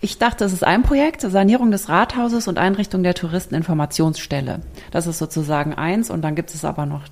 ich 0.00 0.18
dachte, 0.18 0.44
es 0.44 0.52
ist 0.52 0.64
ein 0.64 0.82
Projekt, 0.82 1.22
Sanierung 1.22 1.70
des 1.70 1.88
Rathauses 1.88 2.48
und 2.48 2.58
Einrichtung 2.58 3.02
der 3.02 3.14
Touristeninformationsstelle. 3.14 4.60
Das 4.90 5.06
ist 5.06 5.18
sozusagen 5.18 5.74
eins 5.74 6.10
und 6.10 6.22
dann 6.22 6.34
gibt 6.34 6.52
es 6.52 6.64
aber 6.64 6.86
noch 6.86 7.02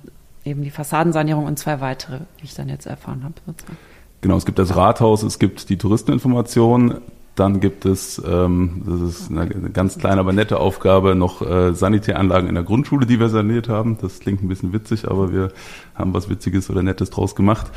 eben 0.45 0.63
die 0.63 0.71
Fassadensanierung 0.71 1.45
und 1.45 1.59
zwei 1.59 1.81
weitere, 1.81 2.19
die 2.39 2.45
ich 2.45 2.53
dann 2.53 2.69
jetzt 2.69 2.85
erfahren 2.85 3.23
habe. 3.23 3.35
Genau, 4.21 4.37
es 4.37 4.45
gibt 4.45 4.59
das 4.59 4.75
Rathaus, 4.75 5.23
es 5.23 5.39
gibt 5.39 5.69
die 5.69 5.77
Touristeninformation. 5.77 7.01
Dann 7.35 7.61
gibt 7.61 7.85
es, 7.85 8.21
ähm, 8.27 8.83
das 8.85 9.01
ist 9.01 9.31
eine 9.31 9.47
ganz 9.71 9.97
kleine, 9.97 10.19
aber 10.19 10.33
nette 10.33 10.59
Aufgabe, 10.59 11.15
noch 11.15 11.41
äh, 11.41 11.73
Sanitäranlagen 11.73 12.49
in 12.49 12.55
der 12.55 12.65
Grundschule, 12.65 13.05
die 13.05 13.21
wir 13.21 13.29
saniert 13.29 13.69
haben. 13.69 13.97
Das 14.01 14.19
klingt 14.19 14.43
ein 14.43 14.49
bisschen 14.49 14.73
witzig, 14.73 15.09
aber 15.09 15.31
wir 15.31 15.53
haben 15.95 16.13
was 16.13 16.29
Witziges 16.29 16.69
oder 16.69 16.83
Nettes 16.83 17.09
draus 17.09 17.33
gemacht. 17.33 17.67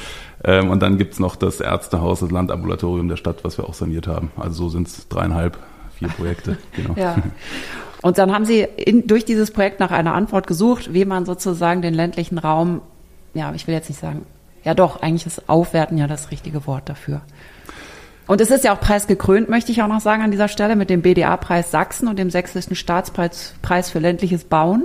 Ähm, 0.42 0.70
und 0.70 0.82
dann 0.82 0.98
gibt's 0.98 1.20
noch 1.20 1.36
das 1.36 1.60
Ärztehaus, 1.60 2.20
das 2.20 2.32
Landambulatorium 2.32 3.08
der 3.08 3.16
Stadt, 3.16 3.44
was 3.44 3.56
wir 3.56 3.68
auch 3.68 3.74
saniert 3.74 4.08
haben. 4.08 4.32
Also 4.36 4.64
so 4.64 4.70
sind 4.70 4.88
es 4.88 5.08
dreieinhalb, 5.08 5.56
vier 5.98 6.08
Projekte. 6.08 6.58
Genau. 6.76 6.94
Ja. 6.96 7.16
Und 8.04 8.18
dann 8.18 8.34
haben 8.34 8.44
Sie 8.44 8.60
in, 8.60 9.06
durch 9.06 9.24
dieses 9.24 9.50
Projekt 9.50 9.80
nach 9.80 9.90
einer 9.90 10.12
Antwort 10.12 10.46
gesucht, 10.46 10.92
wie 10.92 11.06
man 11.06 11.24
sozusagen 11.24 11.80
den 11.80 11.94
ländlichen 11.94 12.36
Raum, 12.36 12.82
ja, 13.32 13.50
ich 13.54 13.66
will 13.66 13.72
jetzt 13.72 13.88
nicht 13.88 13.98
sagen, 13.98 14.26
ja 14.62 14.74
doch, 14.74 15.00
eigentlich 15.00 15.24
ist 15.24 15.48
Aufwerten 15.48 15.96
ja 15.96 16.06
das 16.06 16.30
richtige 16.30 16.66
Wort 16.66 16.86
dafür. 16.90 17.22
Und 18.26 18.42
es 18.42 18.50
ist 18.50 18.62
ja 18.62 18.76
auch 18.76 18.80
preisgekrönt, 18.80 19.48
möchte 19.48 19.72
ich 19.72 19.80
auch 19.80 19.88
noch 19.88 20.02
sagen 20.02 20.22
an 20.22 20.30
dieser 20.30 20.48
Stelle, 20.48 20.76
mit 20.76 20.90
dem 20.90 21.00
BDA-Preis 21.00 21.70
Sachsen 21.70 22.06
und 22.06 22.18
dem 22.18 22.28
Sächsischen 22.28 22.76
Staatspreis 22.76 23.54
Preis 23.62 23.88
für 23.88 24.00
ländliches 24.00 24.44
Bauen 24.44 24.82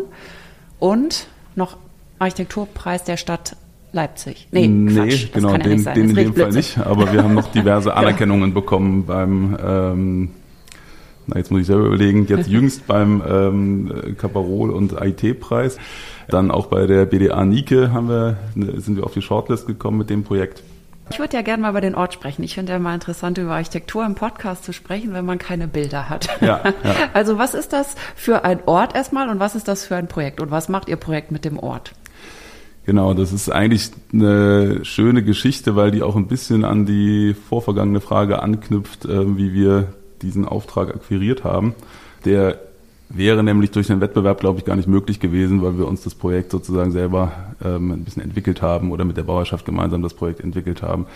und 0.80 1.28
noch 1.56 1.76
Architekturpreis 2.20 3.04
der 3.04 3.18
Stadt 3.18 3.58
Leipzig. 3.92 4.48
Nee, 4.52 4.70
nee 4.70 4.94
Quatsch, 4.94 5.34
genau, 5.34 5.58
den, 5.58 5.84
den 5.84 6.10
in 6.12 6.16
dem 6.16 6.34
Fall 6.36 6.52
nicht. 6.52 6.78
Aber 6.78 7.12
wir 7.12 7.22
haben 7.22 7.34
noch 7.34 7.52
diverse 7.52 7.94
Anerkennungen 7.98 8.54
bekommen 8.54 9.06
beim, 9.06 9.58
ähm, 9.62 10.32
na 11.30 11.38
jetzt 11.38 11.52
muss 11.52 11.62
ich 11.62 11.68
selber 11.68 11.86
überlegen, 11.86 12.28
jetzt 12.28 12.48
jüngst 12.50 12.88
beim 12.88 13.22
ähm, 13.28 14.16
Caparol 14.18 14.72
und 14.72 14.94
IT-Preis. 14.94 15.78
Dann 16.28 16.52
auch 16.52 16.68
bei 16.68 16.86
der 16.86 17.06
BDA 17.06 17.44
Nike 17.46 17.92
haben 17.92 18.10
wir, 18.10 18.38
sind 18.56 18.98
wir 18.98 19.04
auf 19.04 19.14
die 19.14 19.22
Shortlist 19.22 19.68
gekommen 19.68 19.98
mit 19.98 20.10
dem 20.10 20.24
Projekt. 20.24 20.64
Ich 21.12 21.18
würde 21.18 21.36
ja 21.36 21.42
gerne 21.42 21.64
mal 21.64 21.72
über 21.72 21.82
den 21.82 21.96
Ort 21.96 22.14
sprechen. 22.14 22.44
Ich 22.44 22.54
finde 22.54 22.72
ja 22.72 22.80
mal 22.80 22.94
interessant, 22.94 23.40
über 23.40 23.54
Architektur 23.54 24.06
im 24.06 24.14
Podcast 24.14 24.64
zu 24.64 24.74
sprechen, 24.74 25.12
wenn 25.14 25.26
man 25.26 25.40
keine 25.40 25.68
Bilder 25.68 26.08
hat. 26.08 26.30
Ja, 26.42 26.62
ja. 26.64 26.74
Also 27.14 27.40
was 27.40 27.56
ist 27.56 27.74
das 27.74 27.96
für 28.16 28.46
ein 28.46 28.60
Ort 28.68 28.96
erstmal 28.96 29.30
und 29.30 29.40
was 29.40 29.56
ist 29.56 29.68
das 29.68 29.86
für 29.86 29.96
ein 29.96 30.08
Projekt 30.08 30.40
und 30.40 30.52
was 30.52 30.70
macht 30.70 30.88
Ihr 30.88 30.98
Projekt 30.98 31.32
mit 31.32 31.46
dem 31.46 31.58
Ort? 31.58 31.94
Genau, 32.86 33.14
das 33.14 33.34
ist 33.34 33.50
eigentlich 33.50 33.92
eine 34.14 34.84
schöne 34.84 35.24
Geschichte, 35.24 35.76
weil 35.76 35.92
die 35.92 36.02
auch 36.02 36.16
ein 36.16 36.28
bisschen 36.28 36.64
an 36.64 36.86
die 36.86 37.36
vorvergangene 37.36 38.02
Frage 38.02 38.42
anknüpft, 38.42 39.06
äh, 39.06 39.38
wie 39.38 39.54
wir 39.54 39.94
diesen 40.22 40.46
Auftrag 40.46 40.90
akquiriert 40.90 41.44
haben. 41.44 41.76
Der 42.26 42.60
wäre 43.10 43.44
nämlich 43.44 43.72
durch 43.72 43.88
den 43.88 44.02
Wettbewerb, 44.02 44.40
glaube 44.40 44.60
ich, 44.60 44.66
gar 44.66 44.76
nicht 44.76 44.88
möglich 44.88 45.20
gewesen, 45.20 45.64
weil 45.64 45.78
wir 45.78 45.88
uns 45.88 46.04
das 46.04 46.14
Projekt 46.14 46.52
sozusagen 46.52 46.92
selber 46.92 47.32
ähm, 47.64 47.92
ein 47.92 48.04
bisschen 48.04 48.24
entwickelt 48.24 48.62
haben 48.62 48.92
oder 48.92 49.04
mit 49.04 49.18
der 49.18 49.24
Bauerschaft 49.24 49.66
gemeinsam 49.66 50.04
das 50.04 50.14
Projekt 50.14 50.42
entwickelt 50.42 50.84
haben. 50.84 51.08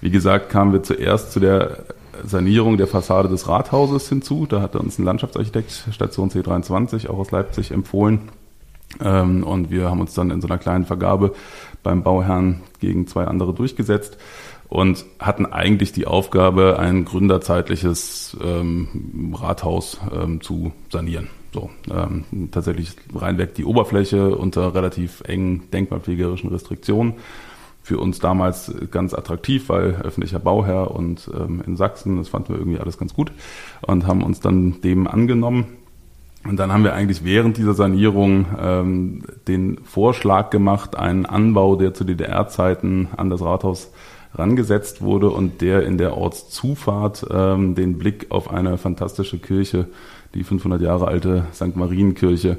Wie 0.00 0.10
gesagt, 0.10 0.48
kamen 0.48 0.72
wir 0.72 0.82
zuerst 0.82 1.32
zu 1.32 1.40
der 1.40 1.84
Sanierung 2.24 2.78
der 2.78 2.86
Fassade 2.86 3.28
des 3.28 3.48
Rathauses 3.48 4.08
hinzu. 4.08 4.46
Da 4.46 4.60
hatte 4.60 4.78
uns 4.78 4.98
ein 4.98 5.04
Landschaftsarchitekt 5.04 5.88
Station 5.90 6.30
C23 6.30 7.08
auch 7.08 7.18
aus 7.18 7.30
Leipzig 7.30 7.72
empfohlen. 7.72 8.20
Ähm, 9.02 9.44
und 9.44 9.70
wir 9.70 9.90
haben 9.90 10.00
uns 10.00 10.14
dann 10.14 10.30
in 10.30 10.40
so 10.40 10.48
einer 10.48 10.58
kleinen 10.58 10.86
Vergabe 10.86 11.34
beim 11.82 12.02
Bauherrn 12.02 12.62
gegen 12.80 13.06
zwei 13.06 13.24
andere 13.24 13.52
durchgesetzt 13.52 14.16
und 14.68 15.04
hatten 15.18 15.46
eigentlich 15.46 15.92
die 15.92 16.06
Aufgabe, 16.06 16.78
ein 16.78 17.04
gründerzeitliches 17.04 18.36
ähm, 18.42 19.34
Rathaus 19.36 19.98
ähm, 20.12 20.40
zu 20.40 20.72
sanieren. 20.90 21.28
So, 21.52 21.70
ähm, 21.88 22.24
tatsächlich 22.50 22.96
reinweg 23.14 23.54
die 23.54 23.64
Oberfläche 23.64 24.36
unter 24.36 24.74
relativ 24.74 25.20
engen 25.20 25.70
denkmalpflegerischen 25.70 26.50
Restriktionen. 26.50 27.14
Für 27.84 27.98
uns 27.98 28.18
damals 28.18 28.74
ganz 28.90 29.14
attraktiv, 29.14 29.68
weil 29.68 29.96
öffentlicher 30.02 30.40
Bauherr 30.40 30.90
und 30.90 31.30
ähm, 31.32 31.62
in 31.64 31.76
Sachsen, 31.76 32.16
das 32.16 32.28
fanden 32.28 32.54
wir 32.54 32.58
irgendwie 32.58 32.80
alles 32.80 32.98
ganz 32.98 33.14
gut 33.14 33.30
und 33.82 34.06
haben 34.06 34.22
uns 34.22 34.40
dann 34.40 34.80
dem 34.80 35.06
angenommen. 35.06 35.66
Und 36.44 36.58
dann 36.58 36.72
haben 36.72 36.84
wir 36.84 36.94
eigentlich 36.94 37.24
während 37.24 37.56
dieser 37.56 37.74
Sanierung 37.74 38.46
ähm, 38.58 39.22
den 39.46 39.78
Vorschlag 39.84 40.50
gemacht, 40.50 40.96
einen 40.96 41.24
Anbau, 41.24 41.76
der 41.76 41.94
zu 41.94 42.04
DDR-Zeiten 42.04 43.08
an 43.16 43.30
das 43.30 43.42
Rathaus 43.42 43.92
rangesetzt 44.34 45.00
wurde 45.00 45.30
und 45.30 45.60
der 45.60 45.84
in 45.84 45.98
der 45.98 46.16
Ortszufahrt 46.16 47.26
ähm, 47.30 47.74
den 47.74 47.98
Blick 47.98 48.26
auf 48.30 48.50
eine 48.50 48.78
fantastische 48.78 49.38
Kirche, 49.38 49.88
die 50.34 50.44
500 50.44 50.80
Jahre 50.80 51.06
alte 51.06 51.46
St. 51.52 51.76
Marienkirche, 51.76 52.58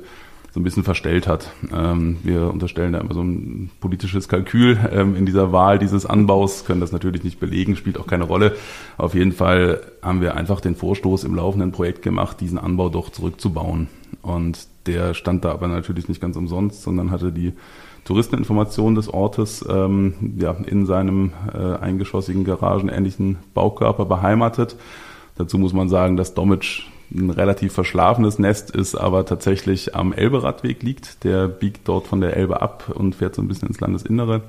so 0.56 0.62
ein 0.62 0.64
bisschen 0.64 0.86
verstellt 0.86 1.28
hat. 1.28 1.52
Ähm, 1.76 2.16
wir 2.24 2.50
unterstellen 2.50 2.94
da 2.94 3.02
immer 3.02 3.14
so 3.14 3.22
ein 3.22 3.72
politisches 3.82 4.30
Kalkül 4.30 4.80
ähm, 4.90 5.18
in 5.18 5.26
dieser 5.26 5.52
Wahl 5.52 5.80
dieses 5.80 6.06
Anbaus, 6.06 6.64
können 6.64 6.80
das 6.80 6.94
natürlich 6.94 7.26
nicht 7.26 7.42
belegen, 7.42 7.76
spielt 7.76 8.00
auch 8.00 8.08
keine 8.08 8.24
Rolle. 8.24 8.56
Auf 8.98 9.16
jeden 9.16 9.34
Fall 9.34 9.82
haben 10.02 10.22
wir 10.22 10.38
einfach 10.38 10.62
den 10.62 10.78
Vorstoß 10.78 11.26
im 11.26 11.36
laufenden 11.36 11.74
Projekt 11.74 12.04
gemacht, 12.04 12.40
diesen 12.40 12.58
Anbau 12.58 12.88
doch 12.88 13.10
zurückzubauen. 13.10 13.90
Und 14.22 14.70
der 14.86 15.14
stand 15.14 15.44
da 15.44 15.52
aber 15.52 15.68
natürlich 15.68 16.08
nicht 16.08 16.22
ganz 16.22 16.38
umsonst, 16.38 16.84
sondern 16.84 17.12
hatte 17.12 17.34
die 17.34 17.52
Touristeninformation 18.06 18.96
des 18.96 19.10
Ortes 19.14 19.66
ähm, 19.68 20.14
ja, 20.38 20.56
in 20.66 20.86
seinem 20.86 21.34
äh, 21.54 21.58
eingeschossigen 21.58 22.46
garagenähnlichen 22.46 23.38
Baukörper 23.54 24.06
beheimatet. 24.06 24.78
Dazu 25.38 25.58
muss 25.58 25.74
man 25.74 25.90
sagen, 25.90 26.16
dass 26.16 26.34
Domitsch 26.34 26.88
ein 27.14 27.30
relativ 27.30 27.74
verschlafenes 27.74 28.40
Nest 28.40 28.72
ist, 28.72 28.96
aber 28.96 29.26
tatsächlich 29.26 29.96
am 29.96 30.14
Elberadweg 30.14 30.82
liegt. 30.84 31.24
Der 31.24 31.48
biegt 31.48 31.88
dort 31.88 32.08
von 32.08 32.22
der 32.22 32.38
Elbe 32.38 32.62
ab 32.62 32.92
und 32.94 33.16
fährt 33.16 33.36
so 33.36 33.42
ein 33.42 33.48
bisschen 33.48 33.68
ins 33.68 33.80
Landesinnere. 33.80 34.44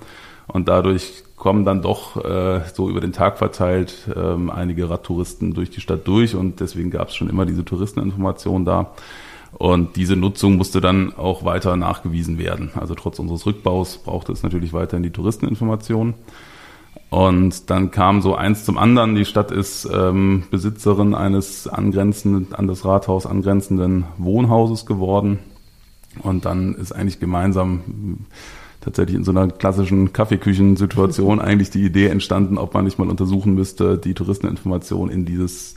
Und 0.46 0.68
dadurch 0.68 1.24
kommen 1.36 1.64
dann 1.64 1.82
doch 1.82 2.22
äh, 2.24 2.60
so 2.72 2.88
über 2.88 3.00
den 3.00 3.12
Tag 3.12 3.38
verteilt 3.38 4.08
ähm, 4.14 4.50
einige 4.50 4.88
Radtouristen 4.88 5.54
durch 5.54 5.70
die 5.70 5.80
Stadt 5.80 6.06
durch 6.06 6.34
und 6.34 6.60
deswegen 6.60 6.90
gab 6.90 7.08
es 7.08 7.16
schon 7.16 7.28
immer 7.28 7.46
diese 7.46 7.64
Touristeninformation 7.64 8.64
da. 8.64 8.92
Und 9.58 9.96
diese 9.96 10.16
Nutzung 10.16 10.56
musste 10.56 10.82
dann 10.82 11.14
auch 11.14 11.44
weiter 11.44 11.76
nachgewiesen 11.76 12.38
werden. 12.38 12.72
Also 12.74 12.94
trotz 12.94 13.18
unseres 13.18 13.46
Rückbaus 13.46 13.98
brauchte 13.98 14.32
es 14.32 14.42
natürlich 14.42 14.74
weiterhin 14.74 15.02
die 15.02 15.10
Touristeninformation. 15.10 16.14
Und 17.08 17.70
dann 17.70 17.90
kam 17.90 18.20
so 18.20 18.34
eins 18.34 18.64
zum 18.64 18.76
anderen. 18.76 19.14
Die 19.14 19.24
Stadt 19.24 19.50
ist 19.50 19.88
ähm, 19.90 20.44
Besitzerin 20.50 21.14
eines 21.14 21.68
angrenzenden, 21.68 22.54
an 22.54 22.66
das 22.66 22.84
Rathaus 22.84 23.24
angrenzenden 23.24 24.04
Wohnhauses 24.18 24.84
geworden. 24.84 25.38
Und 26.22 26.44
dann 26.44 26.74
ist 26.74 26.92
eigentlich 26.92 27.20
gemeinsam 27.20 28.26
tatsächlich 28.82 29.16
in 29.16 29.24
so 29.24 29.30
einer 29.30 29.48
klassischen 29.48 30.12
Kaffeeküchensituation 30.12 31.40
eigentlich 31.40 31.70
die 31.70 31.84
Idee 31.84 32.08
entstanden, 32.08 32.58
ob 32.58 32.74
man 32.74 32.84
nicht 32.84 32.98
mal 32.98 33.08
untersuchen 33.08 33.54
müsste, 33.54 33.96
die 33.96 34.12
Touristeninformation 34.12 35.08
in 35.08 35.24
dieses 35.24 35.76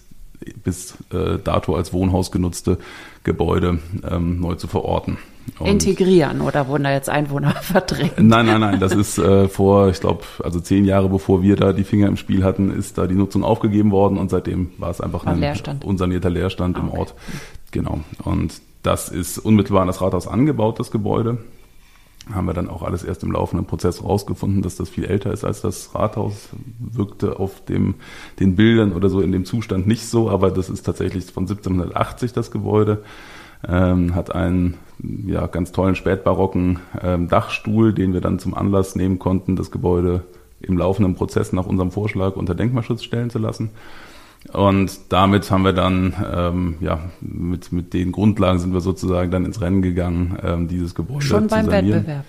bis 0.64 0.96
äh, 1.12 1.38
dato 1.44 1.76
als 1.76 1.94
Wohnhaus 1.94 2.32
genutzte 2.32 2.78
Gebäude 3.24 3.80
ähm, 4.10 4.40
neu 4.40 4.56
zu 4.56 4.68
verorten. 4.68 5.18
Und 5.58 5.68
Integrieren 5.68 6.42
oder 6.42 6.68
wurden 6.68 6.84
da 6.84 6.92
jetzt 6.92 7.10
Einwohner 7.10 7.52
verdrängt? 7.62 8.14
Nein, 8.18 8.46
nein, 8.46 8.62
nein. 8.62 8.80
Das 8.80 8.94
ist 8.94 9.18
äh, 9.18 9.48
vor, 9.48 9.90
ich 9.90 10.00
glaube, 10.00 10.24
also 10.44 10.60
zehn 10.60 10.86
Jahre 10.86 11.10
bevor 11.10 11.42
wir 11.42 11.56
da 11.56 11.74
die 11.74 11.84
Finger 11.84 12.08
im 12.08 12.18
Spiel 12.18 12.44
hatten, 12.44 12.72
ist 12.72 12.98
da 12.98 13.08
die 13.08 13.16
Nutzung 13.16 13.44
aufgegeben 13.44 13.92
worden 13.92 14.18
und 14.18 14.30
seitdem 14.30 14.72
war 14.78 14.92
es 14.92 15.02
einfach 15.02 15.26
war 15.26 15.34
ein 15.34 15.40
Leerstand. 15.40 15.84
unsanierter 15.84 16.30
Leerstand 16.30 16.78
okay. 16.78 16.88
im 16.88 16.98
Ort. 16.98 17.16
Genau. 17.72 18.00
Und 18.24 18.62
das 18.84 19.10
ist 19.10 19.38
unmittelbar 19.40 19.82
an 19.82 19.88
das 19.88 20.02
Rathaus 20.02 20.28
angebaut, 20.28 20.80
das 20.80 20.92
Gebäude 20.92 21.40
haben 22.34 22.46
wir 22.46 22.54
dann 22.54 22.70
auch 22.70 22.84
alles 22.84 23.04
erst 23.04 23.24
im 23.24 23.32
laufenden 23.32 23.66
Prozess 23.66 24.04
rausgefunden, 24.04 24.62
dass 24.62 24.76
das 24.76 24.90
viel 24.90 25.06
älter 25.06 25.32
ist 25.32 25.44
als 25.44 25.62
das 25.62 25.94
Rathaus. 25.96 26.50
Wirkte 26.80 27.40
auf 27.40 27.64
dem, 27.66 27.96
den 28.40 28.56
Bildern 28.56 28.94
oder 28.94 29.10
so 29.10 29.22
in 29.22 29.32
dem 29.32 29.46
Zustand 29.46 29.88
nicht 29.88 30.08
so, 30.08 30.30
aber 30.30 30.52
das 30.52 30.70
ist 30.70 30.84
tatsächlich 30.84 31.26
von 31.26 31.44
1780 31.44 32.34
das 32.34 32.52
Gebäude. 32.52 33.04
Ähm, 33.68 34.16
hat 34.16 34.34
einen 34.34 34.78
ja, 35.26 35.46
ganz 35.48 35.72
tollen 35.72 35.96
spätbarocken 35.96 36.80
ähm, 37.02 37.28
Dachstuhl, 37.28 37.94
den 37.94 38.14
wir 38.14 38.22
dann 38.22 38.40
zum 38.40 38.54
Anlass 38.54 38.96
nehmen 38.96 39.20
konnten, 39.20 39.56
das 39.56 39.70
Gebäude 39.70 40.24
im 40.62 40.78
laufenden 40.78 41.16
Prozess 41.16 41.52
nach 41.52 41.66
unserem 41.66 41.92
Vorschlag 41.92 42.36
unter 42.36 42.56
Denkmalschutz 42.56 43.04
stellen 43.04 43.30
zu 43.30 43.40
lassen. 43.40 43.72
Und 44.54 45.00
damit 45.10 45.52
haben 45.52 45.64
wir 45.64 45.74
dann, 45.74 46.14
ähm, 46.34 46.76
ja, 46.80 47.00
mit, 47.22 47.72
mit 47.72 47.94
den 47.94 48.12
Grundlagen 48.12 48.60
sind 48.60 48.74
wir 48.74 48.82
sozusagen 48.82 49.32
dann 49.32 49.46
ins 49.46 49.62
Rennen 49.62 49.82
gegangen, 49.82 50.38
ähm, 50.42 50.68
dieses 50.68 50.96
Gebäude 50.96 51.22
Schon 51.22 51.48
beim 51.48 51.66
zu 51.66 51.72
sanieren. 51.72 52.00
Wettbewerb? 52.00 52.26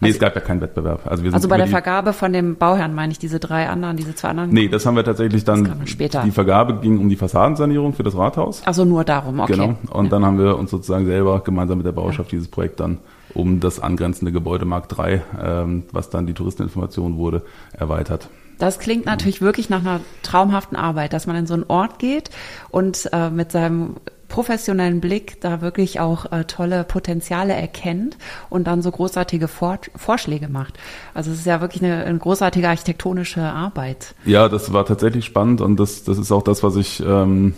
Nee, 0.00 0.08
also, 0.08 0.16
es 0.16 0.20
gab 0.20 0.34
ja 0.34 0.40
keinen 0.40 0.60
Wettbewerb. 0.60 1.06
Also, 1.06 1.22
wir 1.22 1.30
sind 1.30 1.36
also 1.36 1.48
bei 1.48 1.56
der 1.56 1.66
Vergabe 1.66 2.12
von 2.12 2.32
dem 2.32 2.56
Bauherrn 2.56 2.94
meine 2.94 3.12
ich 3.12 3.18
diese 3.18 3.38
drei 3.38 3.68
anderen, 3.68 3.96
diese 3.96 4.14
zwei 4.14 4.28
anderen? 4.28 4.50
Nee, 4.50 4.68
das 4.68 4.84
haben 4.86 4.96
wir 4.96 5.04
tatsächlich 5.04 5.44
dann, 5.44 5.86
später. 5.86 6.22
die 6.24 6.32
Vergabe 6.32 6.80
ging 6.80 6.98
um 6.98 7.08
die 7.08 7.16
Fassadensanierung 7.16 7.94
für 7.94 8.02
das 8.02 8.16
Rathaus. 8.16 8.62
Also 8.66 8.84
nur 8.84 9.04
darum, 9.04 9.40
okay. 9.40 9.52
Genau, 9.52 9.76
und 9.90 10.06
ja. 10.06 10.10
dann 10.10 10.24
haben 10.24 10.38
wir 10.38 10.58
uns 10.58 10.70
sozusagen 10.70 11.06
selber 11.06 11.40
gemeinsam 11.40 11.78
mit 11.78 11.86
der 11.86 11.92
Bauschaft 11.92 12.32
ja. 12.32 12.36
dieses 12.36 12.48
Projekt 12.48 12.80
dann 12.80 12.98
um 13.34 13.60
das 13.60 13.80
angrenzende 13.80 14.32
Gebäude 14.32 14.64
Mark 14.64 14.88
III, 14.96 15.22
ähm, 15.42 15.84
was 15.92 16.10
dann 16.10 16.26
die 16.26 16.34
Touristeninformation 16.34 17.16
wurde, 17.16 17.42
erweitert. 17.72 18.28
Das 18.58 18.78
klingt 18.78 19.06
natürlich 19.06 19.40
wirklich 19.40 19.68
nach 19.70 19.80
einer 19.80 20.00
traumhaften 20.22 20.76
Arbeit, 20.76 21.12
dass 21.12 21.26
man 21.26 21.36
in 21.36 21.46
so 21.46 21.54
einen 21.54 21.64
Ort 21.68 21.98
geht 21.98 22.30
und 22.70 23.08
äh, 23.12 23.30
mit 23.30 23.52
seinem 23.52 23.96
professionellen 24.28 25.00
Blick 25.00 25.40
da 25.40 25.60
wirklich 25.60 26.00
auch 26.00 26.32
äh, 26.32 26.44
tolle 26.44 26.82
Potenziale 26.82 27.52
erkennt 27.52 28.16
und 28.50 28.66
dann 28.66 28.82
so 28.82 28.90
großartige 28.90 29.46
Vor 29.46 29.78
Vorschläge 29.94 30.48
macht. 30.48 30.76
Also 31.14 31.30
es 31.30 31.38
ist 31.38 31.46
ja 31.46 31.60
wirklich 31.60 31.84
eine, 31.84 32.04
eine, 32.04 32.18
großartige 32.18 32.68
architektonische 32.68 33.42
Arbeit. 33.42 34.16
Ja, 34.24 34.48
das 34.48 34.72
war 34.72 34.86
tatsächlich 34.86 35.24
spannend 35.24 35.60
und 35.60 35.78
das, 35.78 36.02
das 36.02 36.18
ist 36.18 36.32
auch 36.32 36.42
das, 36.42 36.64
was 36.64 36.74
ich 36.74 37.00
ähm, 37.06 37.54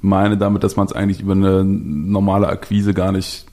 meine 0.00 0.36
damit, 0.36 0.64
dass 0.64 0.74
man 0.74 0.86
es 0.86 0.92
eigentlich 0.92 1.20
über 1.20 1.34
eine 1.34 1.62
normale 1.64 2.48
Akquise 2.48 2.94
gar 2.94 3.12
nicht 3.12 3.46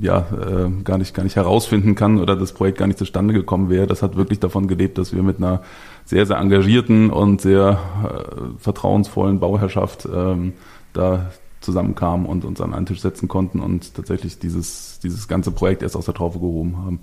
ja, 0.00 0.26
äh, 0.32 0.82
gar 0.84 0.98
nicht, 0.98 1.14
gar 1.14 1.22
nicht 1.22 1.36
herausfinden 1.36 1.94
kann 1.94 2.20
oder 2.20 2.36
das 2.36 2.52
Projekt 2.52 2.78
gar 2.78 2.86
nicht 2.86 2.98
zustande 2.98 3.34
gekommen 3.34 3.70
wäre. 3.70 3.86
Das 3.86 4.02
hat 4.02 4.16
wirklich 4.16 4.40
davon 4.40 4.68
gelebt, 4.68 4.98
dass 4.98 5.14
wir 5.14 5.22
mit 5.22 5.38
einer 5.38 5.62
sehr, 6.04 6.26
sehr 6.26 6.38
engagierten 6.38 7.10
und 7.10 7.40
sehr 7.40 7.78
äh, 8.04 8.58
vertrauensvollen 8.58 9.40
Bauherrschaft 9.40 10.08
ähm, 10.12 10.54
da 10.92 11.30
zusammenkamen 11.60 12.26
und 12.26 12.44
uns 12.44 12.60
an 12.60 12.74
einen 12.74 12.86
Tisch 12.86 13.00
setzen 13.00 13.28
konnten 13.28 13.60
und 13.60 13.94
tatsächlich 13.94 14.38
dieses, 14.38 15.00
dieses 15.00 15.28
ganze 15.28 15.50
Projekt 15.50 15.82
erst 15.82 15.96
aus 15.96 16.04
der 16.04 16.14
Traufe 16.14 16.38
gehoben 16.38 16.76
haben. 16.76 17.00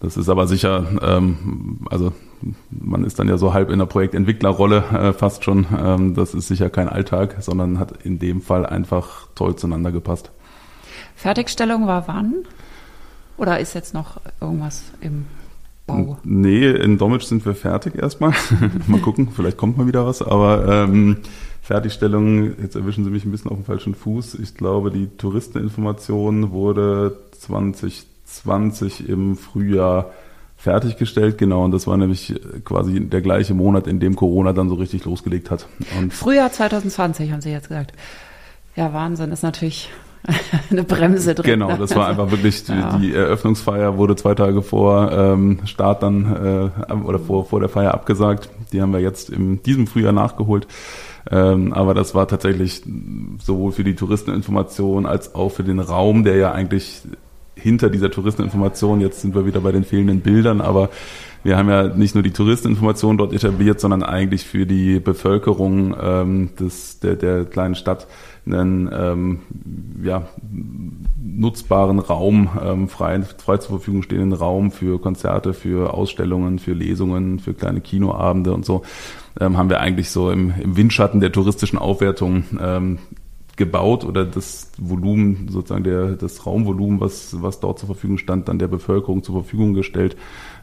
Das 0.00 0.16
ist 0.16 0.28
aber 0.28 0.48
sicher, 0.48 0.84
ähm, 1.00 1.78
also 1.88 2.12
man 2.70 3.04
ist 3.04 3.20
dann 3.20 3.28
ja 3.28 3.38
so 3.38 3.54
halb 3.54 3.70
in 3.70 3.78
der 3.78 3.86
Projektentwicklerrolle 3.86 4.84
äh, 4.92 5.12
fast 5.12 5.44
schon. 5.44 5.66
Ähm, 5.78 6.14
das 6.14 6.34
ist 6.34 6.48
sicher 6.48 6.70
kein 6.70 6.88
Alltag, 6.88 7.36
sondern 7.40 7.78
hat 7.78 8.04
in 8.04 8.18
dem 8.18 8.40
Fall 8.40 8.66
einfach 8.66 9.28
toll 9.36 9.54
zueinander 9.54 9.92
gepasst. 9.92 10.32
Fertigstellung 11.16 11.86
war 11.86 12.08
wann? 12.08 12.34
Oder 13.36 13.60
ist 13.60 13.74
jetzt 13.74 13.94
noch 13.94 14.20
irgendwas 14.40 14.84
im 15.00 15.26
Bau? 15.86 16.18
Nee, 16.22 16.70
in 16.70 16.98
Domitsch 16.98 17.24
sind 17.24 17.44
wir 17.44 17.54
fertig 17.54 17.96
erstmal. 17.96 18.32
mal 18.86 19.00
gucken, 19.00 19.28
vielleicht 19.34 19.56
kommt 19.56 19.78
mal 19.78 19.86
wieder 19.86 20.06
was. 20.06 20.22
Aber 20.22 20.68
ähm, 20.68 21.18
Fertigstellung, 21.62 22.60
jetzt 22.60 22.76
erwischen 22.76 23.04
Sie 23.04 23.10
mich 23.10 23.24
ein 23.24 23.30
bisschen 23.30 23.50
auf 23.50 23.56
dem 23.56 23.64
falschen 23.64 23.94
Fuß. 23.94 24.34
Ich 24.34 24.54
glaube, 24.54 24.90
die 24.90 25.08
Touristeninformation 25.16 26.52
wurde 26.52 27.16
2020 27.38 29.08
im 29.08 29.36
Frühjahr 29.36 30.12
fertiggestellt, 30.56 31.38
genau. 31.38 31.64
Und 31.64 31.72
das 31.72 31.88
war 31.88 31.96
nämlich 31.96 32.34
quasi 32.64 33.00
der 33.00 33.20
gleiche 33.20 33.54
Monat, 33.54 33.88
in 33.88 33.98
dem 33.98 34.14
Corona 34.14 34.52
dann 34.52 34.68
so 34.68 34.76
richtig 34.76 35.04
losgelegt 35.04 35.50
hat. 35.50 35.66
Und 35.98 36.14
Frühjahr 36.14 36.52
2020 36.52 37.32
haben 37.32 37.40
Sie 37.40 37.50
jetzt 37.50 37.68
gesagt. 37.68 37.92
Ja, 38.76 38.92
Wahnsinn, 38.92 39.32
ist 39.32 39.42
natürlich 39.42 39.90
eine 40.70 40.84
Bremse 40.84 41.34
drin. 41.34 41.52
Genau, 41.52 41.76
das 41.76 41.94
war 41.96 42.08
einfach 42.08 42.30
wirklich 42.30 42.64
die, 42.64 42.72
ja. 42.72 42.96
die 42.96 43.12
Eröffnungsfeier 43.12 43.98
wurde 43.98 44.16
zwei 44.16 44.34
Tage 44.34 44.62
vor 44.62 45.10
ähm, 45.12 45.60
Start 45.64 46.02
dann 46.02 46.70
äh, 46.88 46.92
oder 46.92 47.18
vor, 47.18 47.44
vor 47.44 47.60
der 47.60 47.68
Feier 47.68 47.92
abgesagt. 47.94 48.48
Die 48.72 48.80
haben 48.80 48.92
wir 48.92 49.00
jetzt 49.00 49.30
in 49.30 49.62
diesem 49.62 49.86
Frühjahr 49.86 50.12
nachgeholt. 50.12 50.66
Ähm, 51.30 51.72
aber 51.72 51.94
das 51.94 52.14
war 52.14 52.26
tatsächlich 52.26 52.82
sowohl 53.42 53.72
für 53.72 53.84
die 53.84 53.94
Touristeninformation 53.94 55.06
als 55.06 55.34
auch 55.34 55.50
für 55.50 55.64
den 55.64 55.78
Raum, 55.78 56.24
der 56.24 56.36
ja 56.36 56.52
eigentlich 56.52 57.02
hinter 57.54 57.90
dieser 57.90 58.10
Touristeninformation, 58.10 59.00
jetzt 59.00 59.20
sind 59.20 59.34
wir 59.34 59.46
wieder 59.46 59.60
bei 59.60 59.72
den 59.72 59.84
fehlenden 59.84 60.20
Bildern, 60.20 60.60
aber 60.60 60.90
wir 61.44 61.56
haben 61.56 61.68
ja 61.68 61.88
nicht 61.88 62.14
nur 62.14 62.22
die 62.22 62.30
Touristeninformation 62.30 63.18
dort 63.18 63.32
etabliert, 63.32 63.80
sondern 63.80 64.02
eigentlich 64.02 64.44
für 64.44 64.64
die 64.64 65.00
Bevölkerung 65.00 65.94
ähm, 66.00 66.50
des, 66.58 67.00
der, 67.00 67.16
der 67.16 67.44
kleinen 67.44 67.74
Stadt 67.74 68.06
einen 68.46 68.90
ähm, 68.92 69.38
ja, 70.02 70.26
nutzbaren 71.22 71.98
Raum, 71.98 72.50
ähm, 72.62 72.88
frei, 72.88 73.22
frei 73.22 73.58
zur 73.58 73.78
Verfügung 73.78 74.02
stehenden 74.02 74.32
Raum 74.32 74.70
für 74.72 75.00
Konzerte, 75.00 75.54
für 75.54 75.94
Ausstellungen, 75.94 76.58
für 76.58 76.72
Lesungen, 76.72 77.38
für 77.38 77.54
kleine 77.54 77.80
Kinoabende 77.80 78.52
und 78.52 78.64
so, 78.64 78.82
ähm, 79.40 79.56
haben 79.56 79.70
wir 79.70 79.80
eigentlich 79.80 80.10
so 80.10 80.30
im, 80.30 80.52
im 80.60 80.76
Windschatten 80.76 81.20
der 81.20 81.32
touristischen 81.32 81.78
Aufwertung 81.78 82.44
ähm, 82.60 82.98
gebaut 83.56 84.04
oder 84.04 84.24
das 84.24 84.72
Volumen, 84.78 85.48
sozusagen 85.48 85.84
der, 85.84 86.12
das 86.12 86.46
Raumvolumen, 86.46 87.00
was, 87.00 87.40
was 87.42 87.60
dort 87.60 87.78
zur 87.78 87.86
Verfügung 87.86 88.18
stand, 88.18 88.48
dann 88.48 88.58
der 88.58 88.68
Bevölkerung 88.68 89.22
zur 89.22 89.42
Verfügung 89.42 89.74
gestellt 89.74 90.16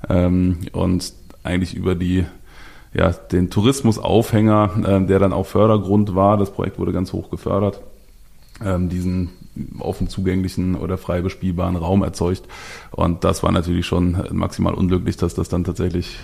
ähm, 0.09 0.57
und 0.73 1.13
eigentlich 1.43 1.75
über 1.75 1.95
die 1.95 2.25
ja, 2.93 3.11
den 3.11 3.49
Tourismusaufhänger, 3.49 4.71
äh, 4.85 5.05
der 5.05 5.19
dann 5.19 5.33
auch 5.33 5.45
Fördergrund 5.45 6.15
war. 6.15 6.37
Das 6.37 6.51
Projekt 6.51 6.79
wurde 6.79 6.91
ganz 6.91 7.13
hoch 7.13 7.29
gefördert. 7.29 7.81
Ähm, 8.63 8.89
diesen 8.89 9.29
offen 9.79 10.07
zugänglichen 10.07 10.75
oder 10.75 10.97
frei 10.97 11.21
bespielbaren 11.21 11.75
Raum 11.75 12.03
erzeugt. 12.03 12.43
Und 12.91 13.23
das 13.23 13.43
war 13.43 13.51
natürlich 13.51 13.85
schon 13.85 14.23
maximal 14.31 14.73
unglücklich, 14.73 15.17
dass 15.17 15.33
das 15.33 15.49
dann 15.49 15.63
tatsächlich 15.63 16.17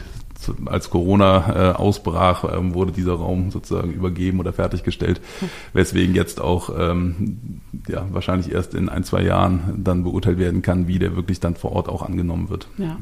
als 0.65 0.89
Corona 0.89 1.71
äh, 1.71 1.75
ausbrach, 1.75 2.43
ähm, 2.55 2.73
wurde 2.73 2.91
dieser 2.91 3.13
Raum 3.13 3.51
sozusagen 3.51 3.91
übergeben 3.91 4.39
oder 4.39 4.53
fertiggestellt, 4.53 5.21
weswegen 5.73 6.15
jetzt 6.15 6.41
auch 6.41 6.69
ähm, 6.77 7.61
ja, 7.87 8.05
wahrscheinlich 8.11 8.51
erst 8.51 8.73
in 8.73 8.89
ein, 8.89 9.03
zwei 9.03 9.21
Jahren 9.21 9.81
dann 9.83 10.03
beurteilt 10.03 10.39
werden 10.39 10.61
kann, 10.61 10.87
wie 10.87 10.99
der 10.99 11.15
wirklich 11.15 11.39
dann 11.39 11.55
vor 11.55 11.71
Ort 11.71 11.89
auch 11.89 12.01
angenommen 12.01 12.49
wird. 12.49 12.67
Ja, 12.77 12.97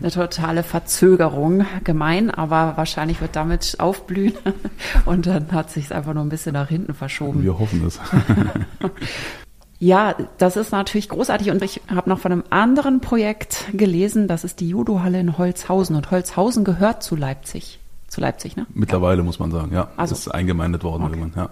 eine 0.00 0.10
totale 0.10 0.62
Verzögerung, 0.62 1.66
gemein, 1.84 2.30
aber 2.30 2.74
wahrscheinlich 2.76 3.20
wird 3.20 3.36
damit 3.36 3.76
aufblühen 3.78 4.34
und 5.04 5.26
dann 5.26 5.50
hat 5.52 5.70
sich 5.70 5.86
es 5.86 5.92
einfach 5.92 6.14
nur 6.14 6.22
ein 6.22 6.28
bisschen 6.28 6.52
nach 6.52 6.68
hinten 6.68 6.94
verschoben. 6.94 7.42
Wir 7.42 7.58
hoffen 7.58 7.84
es. 7.86 8.00
Ja, 9.78 10.14
das 10.38 10.56
ist 10.56 10.72
natürlich 10.72 11.08
großartig 11.08 11.50
und 11.50 11.62
ich 11.62 11.82
habe 11.88 12.08
noch 12.08 12.18
von 12.18 12.32
einem 12.32 12.44
anderen 12.50 13.00
Projekt 13.00 13.64
gelesen, 13.72 14.28
das 14.28 14.44
ist 14.44 14.60
die 14.60 14.68
Judohalle 14.68 15.20
in 15.20 15.36
Holzhausen 15.36 15.96
und 15.96 16.10
Holzhausen 16.10 16.64
gehört 16.64 17.02
zu 17.02 17.16
Leipzig. 17.16 17.80
Zu 18.08 18.20
Leipzig, 18.20 18.56
ne? 18.56 18.66
Mittlerweile 18.72 19.22
muss 19.22 19.38
man 19.38 19.50
sagen, 19.50 19.72
ja. 19.74 19.88
Also, 19.96 20.14
ist 20.14 20.28
eingemeindet 20.28 20.84
worden 20.84 21.04
okay. 21.04 21.18
irgendwann, 21.18 21.44
ja. 21.44 21.50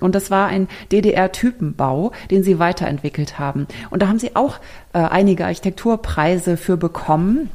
Und 0.00 0.14
das 0.14 0.30
war 0.30 0.46
ein 0.46 0.68
DDR-Typenbau, 0.92 2.12
den 2.30 2.44
sie 2.44 2.58
weiterentwickelt 2.58 3.38
haben. 3.38 3.66
Und 3.90 4.00
da 4.02 4.08
haben 4.08 4.18
sie 4.18 4.36
auch 4.36 4.58
äh, 4.92 4.98
einige 4.98 5.44
Architekturpreise 5.44 6.56
für 6.56 6.76
bekommen. 6.76 7.50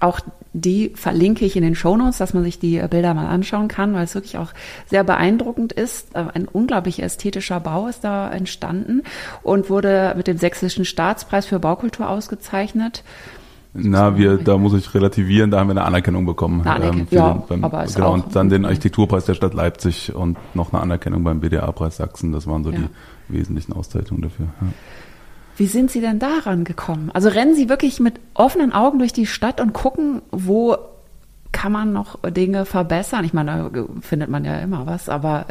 Auch 0.00 0.20
die 0.56 0.92
verlinke 0.94 1.44
ich 1.44 1.56
in 1.56 1.62
den 1.62 1.74
Shownotes, 1.74 2.18
dass 2.18 2.32
man 2.32 2.42
sich 2.42 2.58
die 2.58 2.82
Bilder 2.88 3.12
mal 3.12 3.26
anschauen 3.26 3.68
kann, 3.68 3.94
weil 3.94 4.04
es 4.04 4.14
wirklich 4.14 4.38
auch 4.38 4.52
sehr 4.86 5.04
beeindruckend 5.04 5.72
ist. 5.72 6.14
Äh, 6.14 6.24
ein 6.34 6.48
unglaublich 6.48 7.02
ästhetischer 7.02 7.60
Bau 7.60 7.88
ist 7.88 8.04
da 8.04 8.30
entstanden 8.30 9.02
und 9.42 9.68
wurde 9.68 10.14
mit 10.16 10.26
dem 10.26 10.38
Sächsischen 10.38 10.84
Staatspreis 10.84 11.46
für 11.46 11.58
Baukultur 11.58 12.08
ausgezeichnet. 12.08 13.04
Na, 13.74 14.16
wir, 14.16 14.38
da 14.38 14.56
muss 14.56 14.72
ich 14.72 14.94
relativieren, 14.94 15.50
da 15.50 15.60
haben 15.60 15.68
wir 15.68 15.72
eine 15.72 15.84
Anerkennung 15.84 16.24
bekommen. 16.24 16.62
Eine 16.62 16.76
Anerkennung, 16.76 17.08
ähm, 17.10 17.18
ja, 17.18 17.32
den, 17.34 17.42
beim, 17.46 17.64
aber 17.64 17.84
genau, 17.84 18.14
und 18.14 18.34
dann 18.34 18.48
den 18.48 18.64
Architekturpreis 18.64 19.26
der 19.26 19.34
Stadt 19.34 19.52
Leipzig 19.52 20.14
und 20.14 20.38
noch 20.54 20.72
eine 20.72 20.80
Anerkennung 20.80 21.22
beim 21.22 21.40
BDA-Preis 21.40 21.98
Sachsen. 21.98 22.32
Das 22.32 22.46
waren 22.46 22.64
so 22.64 22.70
ja. 22.70 22.78
die 22.78 23.34
wesentlichen 23.34 23.74
Auszeichnungen 23.74 24.22
dafür. 24.22 24.46
Ja. 24.62 24.68
Wie 25.56 25.66
sind 25.66 25.90
Sie 25.90 26.00
denn 26.00 26.18
daran 26.18 26.64
gekommen? 26.64 27.10
Also 27.12 27.28
rennen 27.28 27.54
Sie 27.54 27.68
wirklich 27.68 27.98
mit 27.98 28.20
offenen 28.34 28.72
Augen 28.72 28.98
durch 28.98 29.12
die 29.12 29.26
Stadt 29.26 29.60
und 29.60 29.72
gucken, 29.72 30.20
wo 30.30 30.76
kann 31.56 31.72
man 31.72 31.94
noch 31.94 32.18
Dinge 32.30 32.66
verbessern? 32.66 33.24
Ich 33.24 33.32
meine, 33.32 33.70
da 33.72 33.84
findet 34.02 34.28
man 34.28 34.44
ja 34.44 34.58
immer 34.60 34.86
was, 34.86 35.08
aber 35.08 35.46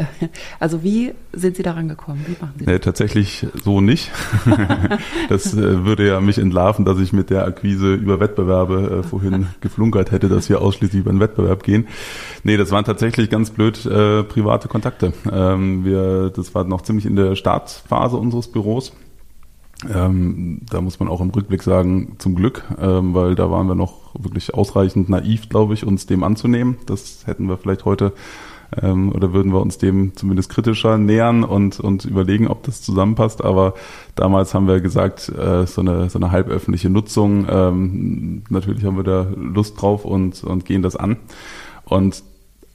also 0.60 0.84
wie 0.84 1.14
sind 1.34 1.56
Sie 1.56 1.64
daran 1.64 1.88
gekommen? 1.88 2.24
Wie 2.28 2.34
machen 2.40 2.54
Sie 2.60 2.66
das? 2.66 2.74
Nee, 2.74 2.80
tatsächlich 2.80 3.48
so 3.64 3.82
nicht. 3.82 4.12
das 5.30 5.56
äh, 5.56 5.84
würde 5.84 6.06
ja 6.06 6.22
mich 6.22 6.38
entlarven, 6.38 6.86
dass 6.86 7.00
ich 7.00 7.12
mit 7.12 7.32
der 7.32 7.46
Akquise 7.46 7.96
über 7.96 8.20
Wettbewerbe 8.20 9.00
äh, 9.00 9.04
vorhin 9.04 9.48
geflunkert 9.62 10.12
hätte, 10.12 10.30
dass 10.30 10.48
wir 10.48 10.62
ausschließlich 10.62 11.02
über 11.02 11.10
einen 11.10 11.20
Wettbewerb 11.20 11.64
gehen. 11.64 11.88
Nee, 12.44 12.58
das 12.58 12.70
waren 12.70 12.86
tatsächlich 12.86 13.32
ganz 13.32 13.50
blöd 13.50 13.84
äh, 13.88 14.22
private 14.24 14.68
Kontakte. 14.68 15.12
Ähm, 15.32 15.86
wir, 15.86 16.30
das 16.30 16.54
war 16.54 16.66
noch 16.66 16.82
ziemlich 16.82 17.08
in 17.08 17.16
der 17.16 17.36
Startphase 17.36 18.18
unseres 18.18 18.52
Büros. 18.52 18.94
Ähm, 19.94 20.62
da 20.70 20.82
muss 20.82 21.00
man 21.00 21.10
auch 21.10 21.22
im 21.22 21.30
Rückblick 21.30 21.62
sagen, 21.62 22.16
zum 22.18 22.36
Glück, 22.36 22.64
ähm, 22.82 23.14
weil 23.14 23.36
da 23.36 23.52
waren 23.52 23.68
wir 23.68 23.76
noch 23.76 24.14
wirklich 24.18 24.54
ausreichend 24.54 25.10
naiv, 25.10 25.50
glaube 25.50 25.74
ich, 25.74 25.86
uns 25.86 26.06
dem 26.06 26.24
anzunehmen. 26.24 26.78
Das 26.86 27.28
hätten 27.28 27.48
wir 27.50 27.58
vielleicht 27.58 27.86
heute 27.86 28.14
ähm, 28.82 29.12
oder 29.12 29.34
würden 29.34 29.52
wir 29.52 29.62
uns 29.62 29.78
dem 29.78 30.16
zumindest 30.16 30.50
kritischer 30.50 30.98
nähern 30.98 31.44
und, 31.44 31.80
und 31.80 32.06
überlegen, 32.06 32.48
ob 32.48 32.64
das 32.64 32.82
zusammenpasst. 32.82 33.44
Aber 33.44 33.74
damals 34.16 34.54
haben 34.54 34.68
wir 34.68 34.80
gesagt, 34.80 35.30
äh, 35.30 35.66
so, 35.66 35.82
eine, 35.82 36.10
so 36.10 36.20
eine 36.20 36.32
halböffentliche 36.32 36.90
Nutzung, 36.90 37.46
ähm, 37.50 38.44
natürlich 38.50 38.84
haben 38.86 38.98
wir 38.98 39.04
da 39.04 39.28
Lust 39.36 39.82
drauf 39.82 40.06
und, 40.06 40.44
und 40.44 40.66
gehen 40.66 40.82
das 40.82 40.96
an. 40.96 41.18
Und 41.84 42.24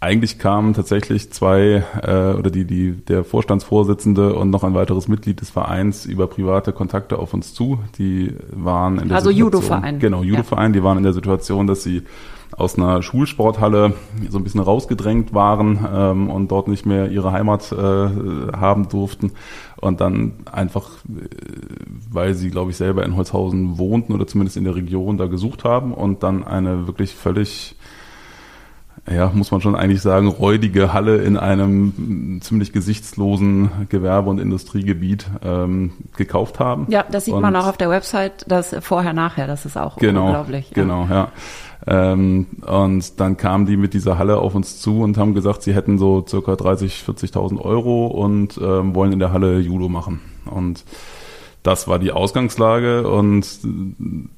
eigentlich 0.00 0.38
kamen 0.38 0.72
tatsächlich 0.72 1.30
zwei 1.30 1.84
äh, 2.02 2.32
oder 2.32 2.50
die, 2.50 2.64
die, 2.64 2.92
der 2.92 3.22
Vorstandsvorsitzende 3.22 4.34
und 4.34 4.48
noch 4.48 4.64
ein 4.64 4.74
weiteres 4.74 5.08
Mitglied 5.08 5.42
des 5.42 5.50
Vereins 5.50 6.06
über 6.06 6.26
private 6.26 6.72
Kontakte 6.72 7.18
auf 7.18 7.34
uns 7.34 7.52
zu. 7.52 7.78
Die 7.98 8.34
waren 8.50 8.98
in 8.98 9.08
der 9.08 9.18
also 9.18 9.30
Judo-Verein. 9.30 9.98
Genau, 9.98 10.22
Judo-Verein, 10.22 10.72
ja. 10.72 10.80
die 10.80 10.82
waren 10.82 10.96
in 10.96 11.04
der 11.04 11.12
Situation, 11.12 11.66
dass 11.66 11.82
sie 11.82 12.02
aus 12.56 12.76
einer 12.76 13.02
Schulsporthalle 13.02 13.94
so 14.28 14.38
ein 14.38 14.44
bisschen 14.44 14.60
rausgedrängt 14.60 15.34
waren 15.34 15.86
ähm, 15.92 16.30
und 16.30 16.50
dort 16.50 16.68
nicht 16.68 16.84
mehr 16.84 17.10
ihre 17.10 17.32
Heimat 17.32 17.70
äh, 17.70 17.76
haben 17.76 18.88
durften 18.88 19.32
und 19.80 20.00
dann 20.00 20.32
einfach, 20.50 20.90
äh, 21.08 21.28
weil 22.10 22.34
sie, 22.34 22.50
glaube 22.50 22.70
ich, 22.70 22.76
selber 22.76 23.04
in 23.04 23.16
Holzhausen 23.16 23.78
wohnten 23.78 24.12
oder 24.12 24.26
zumindest 24.26 24.56
in 24.56 24.64
der 24.64 24.74
Region 24.74 25.16
da 25.16 25.26
gesucht 25.26 25.64
haben 25.64 25.94
und 25.94 26.22
dann 26.22 26.42
eine 26.42 26.86
wirklich 26.86 27.14
völlig 27.14 27.76
ja, 29.08 29.30
muss 29.32 29.50
man 29.50 29.60
schon 29.60 29.74
eigentlich 29.74 30.02
sagen, 30.02 30.28
räudige 30.28 30.92
Halle 30.92 31.18
in 31.18 31.36
einem 31.36 32.40
ziemlich 32.42 32.72
gesichtslosen 32.72 33.70
Gewerbe- 33.88 34.30
und 34.30 34.38
Industriegebiet 34.38 35.26
ähm, 35.42 35.92
gekauft 36.16 36.60
haben. 36.60 36.86
Ja, 36.90 37.04
das 37.10 37.24
sieht 37.24 37.34
und 37.34 37.42
man 37.42 37.56
auch 37.56 37.66
auf 37.66 37.76
der 37.76 37.90
Website, 37.90 38.44
das 38.46 38.74
vorher, 38.80 39.12
nachher, 39.12 39.46
das 39.46 39.66
ist 39.66 39.76
auch 39.76 39.96
genau, 39.96 40.26
unglaublich. 40.26 40.70
Genau, 40.74 41.06
ja. 41.10 41.28
Ähm, 41.86 42.46
und 42.66 43.20
dann 43.20 43.36
kamen 43.36 43.66
die 43.66 43.76
mit 43.76 43.94
dieser 43.94 44.18
Halle 44.18 44.36
auf 44.36 44.54
uns 44.54 44.80
zu 44.80 45.00
und 45.00 45.16
haben 45.16 45.34
gesagt, 45.34 45.62
sie 45.62 45.74
hätten 45.74 45.98
so 45.98 46.24
circa 46.26 46.54
30, 46.54 47.04
40.000 47.06 47.58
Euro 47.58 48.06
und 48.06 48.58
ähm, 48.62 48.94
wollen 48.94 49.12
in 49.12 49.18
der 49.18 49.32
Halle 49.32 49.58
Judo 49.58 49.88
machen. 49.88 50.20
Und 50.44 50.84
das 51.62 51.88
war 51.88 51.98
die 51.98 52.12
Ausgangslage 52.12 53.08
und 53.08 53.46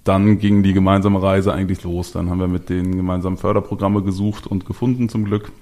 dann 0.05 0.39
ging 0.39 0.63
die 0.63 0.73
gemeinsame 0.73 1.23
Reise 1.23 1.53
eigentlich 1.53 1.85
los. 1.85 2.13
Dann 2.13 2.31
haben 2.31 2.41
wir 2.41 2.49
mit 2.49 2.69
den 2.69 2.97
gemeinsamen 2.97 3.37
Förderprogramme 3.37 4.03
gesucht 4.03 4.47
und 4.47 4.67
gefunden 4.67 5.09
zum 5.09 5.25
Glück 5.25 5.53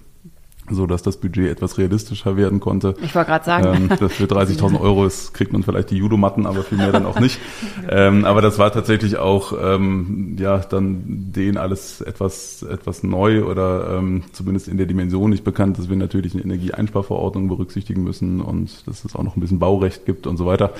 so 0.74 0.86
dass 0.86 1.02
das 1.02 1.16
Budget 1.16 1.50
etwas 1.50 1.78
realistischer 1.78 2.36
werden 2.36 2.60
konnte. 2.60 2.94
Ich 3.02 3.14
wollte 3.14 3.30
gerade 3.30 3.44
sagen. 3.44 3.88
Ähm, 3.90 3.98
das 3.98 4.12
für 4.12 4.24
30.000 4.30 4.80
Euro 4.80 5.06
ist, 5.06 5.34
kriegt 5.34 5.52
man 5.52 5.62
vielleicht 5.62 5.90
die 5.90 5.96
Judomatten, 5.96 6.46
aber 6.46 6.62
viel 6.62 6.78
mehr 6.78 6.92
dann 6.92 7.06
auch 7.06 7.20
nicht. 7.20 7.40
ähm, 7.88 8.24
aber 8.24 8.42
das 8.42 8.58
war 8.58 8.72
tatsächlich 8.72 9.18
auch, 9.18 9.52
ähm, 9.60 10.36
ja, 10.38 10.58
dann 10.58 11.02
denen 11.06 11.56
alles 11.56 12.00
etwas, 12.00 12.62
etwas 12.62 13.02
neu 13.02 13.44
oder 13.44 13.98
ähm, 13.98 14.24
zumindest 14.32 14.68
in 14.68 14.76
der 14.76 14.86
Dimension 14.86 15.30
nicht 15.30 15.44
bekannt, 15.44 15.78
dass 15.78 15.88
wir 15.88 15.96
natürlich 15.96 16.34
eine 16.34 16.42
Energieeinsparverordnung 16.42 17.48
berücksichtigen 17.48 18.02
müssen 18.02 18.40
und 18.40 18.86
dass 18.86 19.04
es 19.04 19.14
auch 19.16 19.22
noch 19.22 19.36
ein 19.36 19.40
bisschen 19.40 19.58
Baurecht 19.58 20.06
gibt 20.06 20.26
und 20.26 20.36
so 20.36 20.46
weiter. 20.46 20.72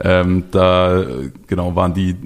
Ähm, 0.00 0.44
da, 0.50 1.04
genau, 1.46 1.76
waren 1.76 1.94
die 1.94 2.16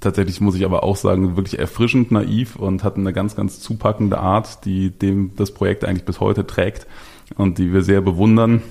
tatsächlich 0.00 0.40
muss 0.40 0.54
ich 0.54 0.64
aber 0.64 0.82
auch 0.82 0.96
sagen, 0.96 1.36
wirklich 1.36 1.58
erfrischend 1.58 2.10
naiv 2.10 2.56
und 2.56 2.84
hatten 2.84 3.00
eine 3.00 3.12
ganz, 3.12 3.36
ganz 3.36 3.60
zupackende 3.60 4.18
Art, 4.18 4.64
die 4.64 4.90
dem 4.90 5.32
das 5.36 5.52
Projekt 5.52 5.84
eigentlich 5.84 6.04
bis 6.04 6.20
heute 6.20 6.46
trägt 6.56 6.86
und 7.36 7.58
die 7.58 7.72
wir 7.72 7.82
sehr 7.82 8.00
bewundern. 8.00 8.62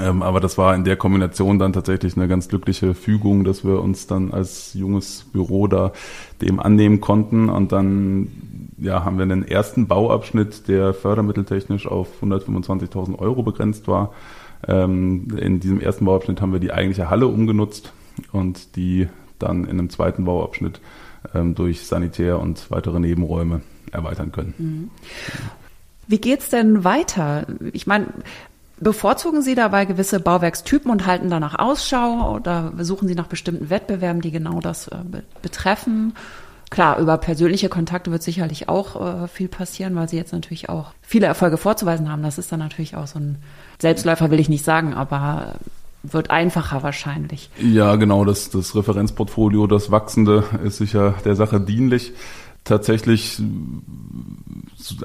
Ähm, 0.00 0.22
aber 0.22 0.38
das 0.38 0.56
war 0.56 0.74
in 0.76 0.84
der 0.84 0.96
Kombination 0.96 1.58
dann 1.58 1.72
tatsächlich 1.72 2.16
eine 2.16 2.28
ganz 2.28 2.48
glückliche 2.48 2.94
Fügung, 2.94 3.42
dass 3.42 3.64
wir 3.64 3.80
uns 3.80 4.06
dann 4.06 4.30
als 4.30 4.72
junges 4.74 5.24
Büro 5.32 5.66
da 5.66 5.92
dem 6.40 6.60
annehmen 6.60 7.00
konnten. 7.00 7.48
Und 7.48 7.72
dann 7.72 8.28
ja, 8.78 9.04
haben 9.04 9.18
wir 9.18 9.24
einen 9.24 9.46
ersten 9.46 9.88
Bauabschnitt, 9.88 10.68
der 10.68 10.94
fördermitteltechnisch 10.94 11.88
auf 11.88 12.22
125.000 12.22 13.18
Euro 13.18 13.42
begrenzt 13.42 13.88
war. 13.88 14.12
Ähm, 14.68 15.26
in 15.36 15.58
diesem 15.58 15.80
ersten 15.80 16.04
Bauabschnitt 16.04 16.40
haben 16.40 16.52
wir 16.52 16.60
die 16.60 16.72
eigentliche 16.72 17.10
Halle 17.10 17.26
umgenutzt 17.26 17.92
und 18.30 18.76
die 18.76 19.08
dann 19.40 19.64
in 19.64 19.70
einem 19.70 19.90
zweiten 19.90 20.24
Bauabschnitt 20.24 20.80
ähm, 21.34 21.56
durch 21.56 21.86
Sanitär 21.86 22.38
und 22.38 22.70
weitere 22.70 23.00
Nebenräume 23.00 23.62
erweitern 23.90 24.30
können. 24.30 24.54
Mhm. 24.58 24.90
Wie 26.10 26.18
geht's 26.18 26.48
denn 26.48 26.82
weiter? 26.82 27.46
Ich 27.72 27.86
meine, 27.86 28.08
bevorzugen 28.80 29.42
Sie 29.42 29.54
dabei 29.54 29.84
gewisse 29.84 30.18
Bauwerkstypen 30.18 30.90
und 30.90 31.06
halten 31.06 31.30
danach 31.30 31.56
Ausschau 31.56 32.34
oder 32.34 32.72
suchen 32.80 33.06
Sie 33.06 33.14
nach 33.14 33.28
bestimmten 33.28 33.70
Wettbewerben, 33.70 34.20
die 34.20 34.32
genau 34.32 34.58
das 34.58 34.88
äh, 34.88 34.96
betreffen? 35.40 36.14
Klar, 36.68 36.98
über 36.98 37.16
persönliche 37.16 37.68
Kontakte 37.68 38.10
wird 38.10 38.24
sicherlich 38.24 38.68
auch 38.68 39.22
äh, 39.22 39.28
viel 39.28 39.46
passieren, 39.46 39.94
weil 39.94 40.08
Sie 40.08 40.16
jetzt 40.16 40.32
natürlich 40.32 40.68
auch 40.68 40.94
viele 41.00 41.26
Erfolge 41.26 41.58
vorzuweisen 41.58 42.10
haben. 42.10 42.24
Das 42.24 42.38
ist 42.38 42.50
dann 42.50 42.58
natürlich 42.58 42.96
auch 42.96 43.06
so 43.06 43.20
ein 43.20 43.38
Selbstläufer, 43.78 44.32
will 44.32 44.40
ich 44.40 44.48
nicht 44.48 44.64
sagen, 44.64 44.94
aber 44.94 45.54
wird 46.02 46.30
einfacher 46.30 46.82
wahrscheinlich. 46.82 47.50
Ja, 47.60 47.94
genau, 47.94 48.24
das, 48.24 48.50
das 48.50 48.74
Referenzportfolio, 48.74 49.68
das 49.68 49.92
wachsende, 49.92 50.42
ist 50.64 50.78
sicher 50.78 51.14
der 51.24 51.36
Sache 51.36 51.60
dienlich. 51.60 52.14
Tatsächlich 52.64 53.42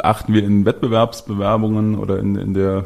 achten 0.03 0.33
wir 0.33 0.43
in 0.43 0.65
Wettbewerbsbewerbungen 0.65 1.97
oder 1.97 2.19
in, 2.19 2.35
in 2.35 2.53
der 2.53 2.85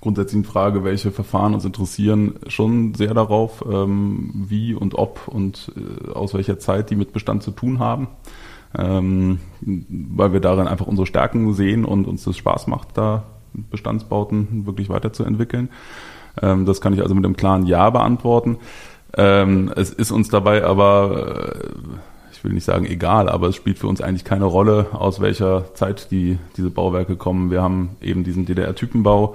grundsätzlichen 0.00 0.44
Frage, 0.44 0.84
welche 0.84 1.10
Verfahren 1.10 1.54
uns 1.54 1.64
interessieren, 1.64 2.34
schon 2.48 2.94
sehr 2.94 3.14
darauf, 3.14 3.64
ähm, 3.68 4.46
wie 4.48 4.74
und 4.74 4.94
ob 4.94 5.26
und 5.28 5.72
äh, 5.76 6.12
aus 6.12 6.34
welcher 6.34 6.58
Zeit 6.58 6.90
die 6.90 6.96
mit 6.96 7.12
Bestand 7.12 7.42
zu 7.42 7.50
tun 7.50 7.78
haben. 7.78 8.08
Ähm, 8.76 9.40
weil 9.60 10.32
wir 10.32 10.40
darin 10.40 10.68
einfach 10.68 10.86
unsere 10.86 11.06
Stärken 11.06 11.52
sehen 11.54 11.84
und 11.84 12.06
uns 12.06 12.24
das 12.24 12.36
Spaß 12.36 12.66
macht, 12.66 12.98
da 12.98 13.24
Bestandsbauten 13.70 14.66
wirklich 14.66 14.88
weiterzuentwickeln. 14.88 15.70
Ähm, 16.42 16.66
das 16.66 16.80
kann 16.80 16.92
ich 16.92 17.02
also 17.02 17.14
mit 17.14 17.24
einem 17.24 17.36
klaren 17.36 17.66
Ja 17.66 17.90
beantworten. 17.90 18.58
Ähm, 19.16 19.72
es 19.74 19.90
ist 19.90 20.10
uns 20.10 20.28
dabei 20.28 20.64
aber, 20.64 21.54
äh, 21.54 21.68
will 22.46 22.54
nicht 22.54 22.64
sagen 22.64 22.86
egal, 22.86 23.28
aber 23.28 23.48
es 23.48 23.56
spielt 23.56 23.78
für 23.78 23.88
uns 23.88 24.00
eigentlich 24.00 24.24
keine 24.24 24.44
Rolle, 24.44 24.86
aus 24.92 25.20
welcher 25.20 25.74
Zeit 25.74 26.10
die, 26.10 26.38
diese 26.56 26.70
Bauwerke 26.70 27.16
kommen. 27.16 27.50
Wir 27.50 27.60
haben 27.60 27.96
eben 28.00 28.24
diesen 28.24 28.46
DDR-Typenbau. 28.46 29.34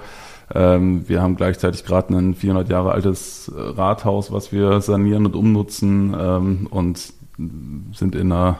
Ähm, 0.54 1.08
wir 1.08 1.22
haben 1.22 1.36
gleichzeitig 1.36 1.84
gerade 1.84 2.14
ein 2.16 2.34
400 2.34 2.68
Jahre 2.68 2.92
altes 2.92 3.48
äh, 3.48 3.60
Rathaus, 3.60 4.32
was 4.32 4.50
wir 4.52 4.80
sanieren 4.80 5.26
und 5.26 5.36
umnutzen 5.36 6.16
ähm, 6.18 6.66
und 6.70 7.12
sind 7.92 8.14
in 8.14 8.32
einer 8.32 8.58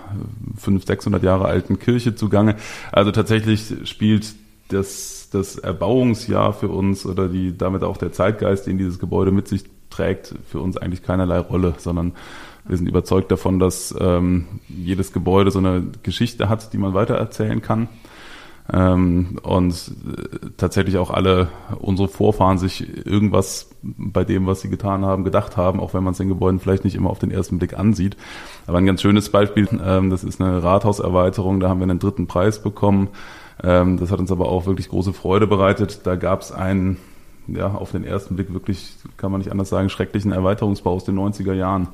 500, 0.57 0.87
600 0.87 1.23
Jahre 1.23 1.47
alten 1.47 1.79
Kirche 1.79 2.15
zugange. 2.15 2.57
Also 2.91 3.11
tatsächlich 3.11 3.75
spielt 3.85 4.35
das 4.69 5.23
das 5.33 5.57
Erbauungsjahr 5.57 6.53
für 6.53 6.69
uns 6.69 7.07
oder 7.07 7.29
die, 7.29 7.57
damit 7.57 7.83
auch 7.83 7.97
der 7.97 8.13
Zeitgeist, 8.13 8.67
den 8.67 8.79
dieses 8.79 8.99
Gebäude 8.99 9.33
mit 9.33 9.49
sich 9.49 9.65
trägt, 9.91 10.35
für 10.47 10.61
uns 10.61 10.77
eigentlich 10.77 11.03
keinerlei 11.03 11.39
Rolle, 11.39 11.75
sondern 11.79 12.13
wir 12.65 12.77
sind 12.77 12.89
überzeugt 12.89 13.31
davon, 13.31 13.59
dass 13.59 13.95
ähm, 13.99 14.47
jedes 14.69 15.13
Gebäude 15.13 15.51
so 15.51 15.59
eine 15.59 15.85
Geschichte 16.03 16.49
hat, 16.49 16.73
die 16.73 16.79
man 16.79 16.95
weitererzählen 16.95 17.61
kann. 17.61 17.89
Ähm, 18.73 19.39
und 19.43 19.73
äh, 19.73 20.51
tatsächlich 20.57 20.97
auch 20.97 21.11
alle 21.11 21.49
unsere 21.81 22.09
Vorfahren 22.09 22.59
sich 22.59 23.07
irgendwas 23.07 23.71
bei 23.83 24.25
dem, 24.25 24.47
was 24.47 24.61
sie 24.61 24.71
getan 24.71 25.05
haben, 25.05 25.25
gedacht 25.25 25.57
haben, 25.57 25.81
auch 25.81 25.95
wenn 25.95 26.05
man 26.05 26.13
es 26.13 26.19
den 26.19 26.29
Gebäuden 26.29 26.61
vielleicht 26.61 26.85
nicht 26.85 26.95
immer 26.95 27.11
auf 27.11 27.19
den 27.19 27.33
ersten 27.33 27.59
Blick 27.59 27.77
ansieht. 27.77 28.17
Aber 28.69 28.79
ein 28.79 28.87
ganz 28.87 29.03
schönes 29.03 29.31
Beispiel, 29.31 29.69
ähm, 29.85 30.11
das 30.11 30.23
ist 30.23 30.41
eine 30.41 30.63
Rathauserweiterung, 30.63 31.59
da 31.59 31.69
haben 31.69 31.81
wir 31.81 31.89
einen 31.89 31.99
dritten 31.99 32.29
Preis 32.29 32.63
bekommen 32.63 33.09
ähm, 33.63 33.99
das 33.99 34.11
hat 34.11 34.19
uns 34.19 34.33
aber 34.33 34.49
auch 34.49 34.67
wirklich 34.67 34.89
große 34.89 35.13
Freude 35.13 35.47
bereitet. 35.47 36.01
Da 36.05 36.17
gab 36.17 36.43
es 36.43 36.53
einen, 36.53 36.99
ja, 37.47 37.69
auf 37.69 37.93
den 37.93 38.05
ersten 38.05 38.35
Blick 38.35 38.53
wirklich, 38.53 38.97
kann 39.17 39.31
man 39.31 39.41
nicht 39.41 39.53
anders 39.53 39.69
sagen, 39.69 39.89
schrecklichen 39.89 40.33
Erweiterungsbau 40.33 40.93
aus 40.93 41.05
den 41.05 41.19
90er 41.19 41.55
Jahren. 41.55 41.89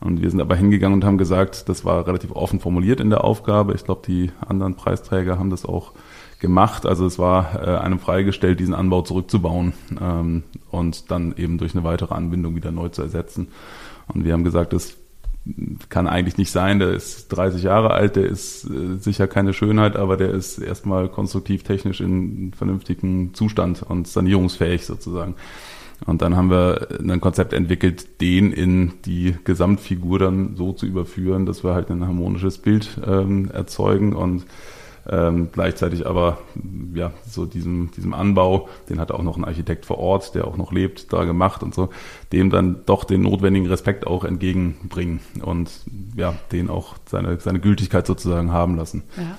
Und 0.00 0.22
wir 0.22 0.30
sind 0.30 0.40
aber 0.40 0.56
hingegangen 0.56 0.94
und 0.94 1.04
haben 1.04 1.18
gesagt, 1.18 1.68
das 1.68 1.84
war 1.84 2.06
relativ 2.06 2.32
offen 2.32 2.58
formuliert 2.58 3.00
in 3.00 3.10
der 3.10 3.22
Aufgabe. 3.22 3.74
Ich 3.74 3.84
glaube, 3.84 4.02
die 4.06 4.30
anderen 4.46 4.74
Preisträger 4.74 5.38
haben 5.38 5.50
das 5.50 5.66
auch 5.66 5.92
gemacht. 6.40 6.86
Also 6.86 7.06
es 7.06 7.18
war 7.18 7.62
äh, 7.62 7.76
einem 7.76 7.98
freigestellt, 7.98 8.60
diesen 8.60 8.74
Anbau 8.74 9.02
zurückzubauen 9.02 9.74
ähm, 10.00 10.42
und 10.70 11.10
dann 11.10 11.34
eben 11.36 11.58
durch 11.58 11.74
eine 11.74 11.84
weitere 11.84 12.14
Anbindung 12.14 12.56
wieder 12.56 12.72
neu 12.72 12.88
zu 12.88 13.02
ersetzen. 13.02 13.48
Und 14.08 14.24
wir 14.24 14.32
haben 14.32 14.44
gesagt, 14.44 14.72
das 14.72 14.96
kann 15.88 16.06
eigentlich 16.06 16.38
nicht 16.38 16.50
sein. 16.50 16.78
Der 16.78 16.90
ist 16.90 17.28
30 17.28 17.62
Jahre 17.62 17.90
alt, 17.90 18.16
der 18.16 18.24
ist 18.24 18.64
äh, 18.64 18.96
sicher 18.98 19.26
keine 19.26 19.52
Schönheit, 19.52 19.96
aber 19.96 20.16
der 20.16 20.30
ist 20.30 20.58
erstmal 20.58 21.08
konstruktiv 21.08 21.62
technisch 21.62 22.00
in 22.00 22.52
vernünftigen 22.52 23.34
Zustand 23.34 23.82
und 23.82 24.08
sanierungsfähig 24.08 24.86
sozusagen. 24.86 25.34
Und 26.06 26.22
dann 26.22 26.36
haben 26.36 26.50
wir 26.50 26.88
ein 26.98 27.20
Konzept 27.20 27.52
entwickelt, 27.52 28.20
den 28.20 28.52
in 28.52 28.92
die 29.04 29.36
Gesamtfigur 29.44 30.18
dann 30.18 30.56
so 30.56 30.72
zu 30.72 30.86
überführen, 30.86 31.46
dass 31.46 31.62
wir 31.62 31.74
halt 31.74 31.90
ein 31.90 32.06
harmonisches 32.06 32.58
Bild 32.58 32.98
ähm, 33.06 33.50
erzeugen 33.50 34.14
und 34.14 34.44
ähm, 35.08 35.48
gleichzeitig 35.50 36.06
aber 36.06 36.38
ja 36.94 37.10
so 37.26 37.46
diesem 37.46 37.90
diesem 37.96 38.14
Anbau, 38.14 38.68
den 38.88 39.00
hat 39.00 39.10
auch 39.12 39.22
noch 39.22 39.36
ein 39.36 39.44
Architekt 39.44 39.86
vor 39.86 39.98
Ort, 39.98 40.34
der 40.34 40.46
auch 40.46 40.56
noch 40.56 40.72
lebt, 40.72 41.12
da 41.12 41.24
gemacht 41.24 41.62
und 41.62 41.74
so, 41.74 41.88
dem 42.32 42.50
dann 42.50 42.82
doch 42.86 43.04
den 43.04 43.22
notwendigen 43.22 43.66
Respekt 43.66 44.06
auch 44.06 44.24
entgegenbringen 44.24 45.20
und 45.42 45.70
ja 46.16 46.34
den 46.52 46.68
auch 46.68 46.96
seine 47.06 47.40
seine 47.40 47.60
Gültigkeit 47.60 48.06
sozusagen 48.06 48.52
haben 48.52 48.76
lassen. 48.76 49.02
Ja. 49.16 49.38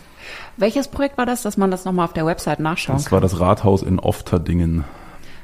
Welches 0.58 0.88
Projekt 0.88 1.18
war 1.18 1.26
das, 1.26 1.42
dass 1.42 1.58
man 1.58 1.72
das 1.72 1.86
nochmal 1.86 2.06
auf 2.06 2.14
der 2.14 2.26
Website 2.26 2.60
nachschauen 2.60 2.98
das 2.98 3.06
kann? 3.06 3.22
Das 3.22 3.32
war 3.34 3.40
das 3.40 3.40
Rathaus 3.40 3.84
in 3.84 4.00
Ofterdingen. 4.00 4.84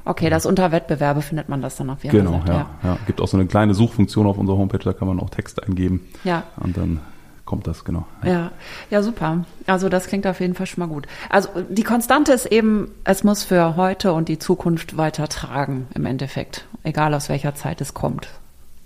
Okay, 0.07 0.29
das 0.29 0.45
unter 0.45 0.71
Wettbewerbe 0.71 1.21
findet 1.21 1.49
man 1.49 1.61
das 1.61 1.75
dann 1.75 1.89
auf 1.89 2.01
jeden 2.03 2.15
Fall. 2.15 2.39
Genau, 2.39 2.43
ja, 2.47 2.53
ja. 2.53 2.89
ja. 2.91 2.97
Gibt 3.05 3.19
auch 3.19 3.27
so 3.27 3.35
eine 3.35 3.45
kleine 3.45 3.73
Suchfunktion 3.73 4.25
auf 4.25 4.37
unserer 4.37 4.57
Homepage, 4.57 4.79
da 4.79 4.93
kann 4.93 5.07
man 5.07 5.19
auch 5.19 5.29
Text 5.29 5.61
eingeben. 5.61 6.07
Ja. 6.23 6.43
Und 6.57 6.77
dann 6.77 7.01
kommt 7.43 7.67
das, 7.67 7.83
genau. 7.83 8.05
Ja. 8.23 8.51
ja, 8.89 9.03
super. 9.03 9.43
Also 9.65 9.89
das 9.89 10.07
klingt 10.07 10.25
auf 10.25 10.39
jeden 10.39 10.53
Fall 10.53 10.65
schon 10.65 10.79
mal 10.81 10.93
gut. 10.93 11.07
Also 11.29 11.49
die 11.69 11.83
Konstante 11.83 12.31
ist 12.31 12.45
eben, 12.45 12.89
es 13.03 13.25
muss 13.25 13.43
für 13.43 13.75
heute 13.75 14.13
und 14.13 14.29
die 14.29 14.39
Zukunft 14.39 14.95
weiter 14.95 15.27
tragen 15.27 15.87
im 15.93 16.05
Endeffekt, 16.05 16.65
egal 16.83 17.13
aus 17.13 17.27
welcher 17.27 17.53
Zeit 17.53 17.81
es 17.81 17.93
kommt. 17.93 18.29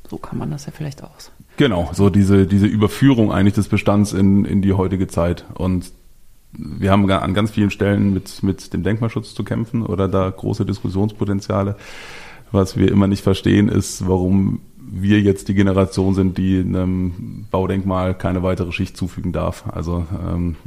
So 0.09 0.17
kann 0.17 0.39
man 0.39 0.49
das 0.49 0.65
ja 0.65 0.71
vielleicht 0.75 1.03
auch. 1.03 1.11
Genau, 1.57 1.91
so 1.93 2.09
diese, 2.09 2.47
diese 2.47 2.65
Überführung 2.65 3.31
eigentlich 3.31 3.53
des 3.53 3.67
Bestands 3.67 4.13
in, 4.13 4.45
in 4.45 4.63
die 4.63 4.73
heutige 4.73 5.07
Zeit. 5.07 5.45
Und 5.53 5.91
wir 6.53 6.91
haben 6.91 7.09
an 7.09 7.33
ganz 7.33 7.51
vielen 7.51 7.71
Stellen 7.71 8.13
mit, 8.13 8.43
mit 8.43 8.73
dem 8.73 8.83
Denkmalschutz 8.83 9.33
zu 9.33 9.43
kämpfen 9.43 9.85
oder 9.85 10.07
da 10.07 10.29
große 10.29 10.65
Diskussionspotenziale. 10.65 11.75
Was 12.51 12.75
wir 12.75 12.91
immer 12.91 13.07
nicht 13.07 13.23
verstehen, 13.23 13.69
ist, 13.69 14.07
warum 14.07 14.59
wir 14.93 15.21
jetzt 15.21 15.47
die 15.47 15.53
Generation 15.53 16.13
sind, 16.13 16.37
die 16.37 16.59
einem 16.59 17.45
Baudenkmal 17.49 18.13
keine 18.13 18.43
weitere 18.43 18.73
Schicht 18.73 18.97
zufügen 18.97 19.31
darf. 19.31 19.63
Also 19.71 20.05
ähm, 20.27 20.57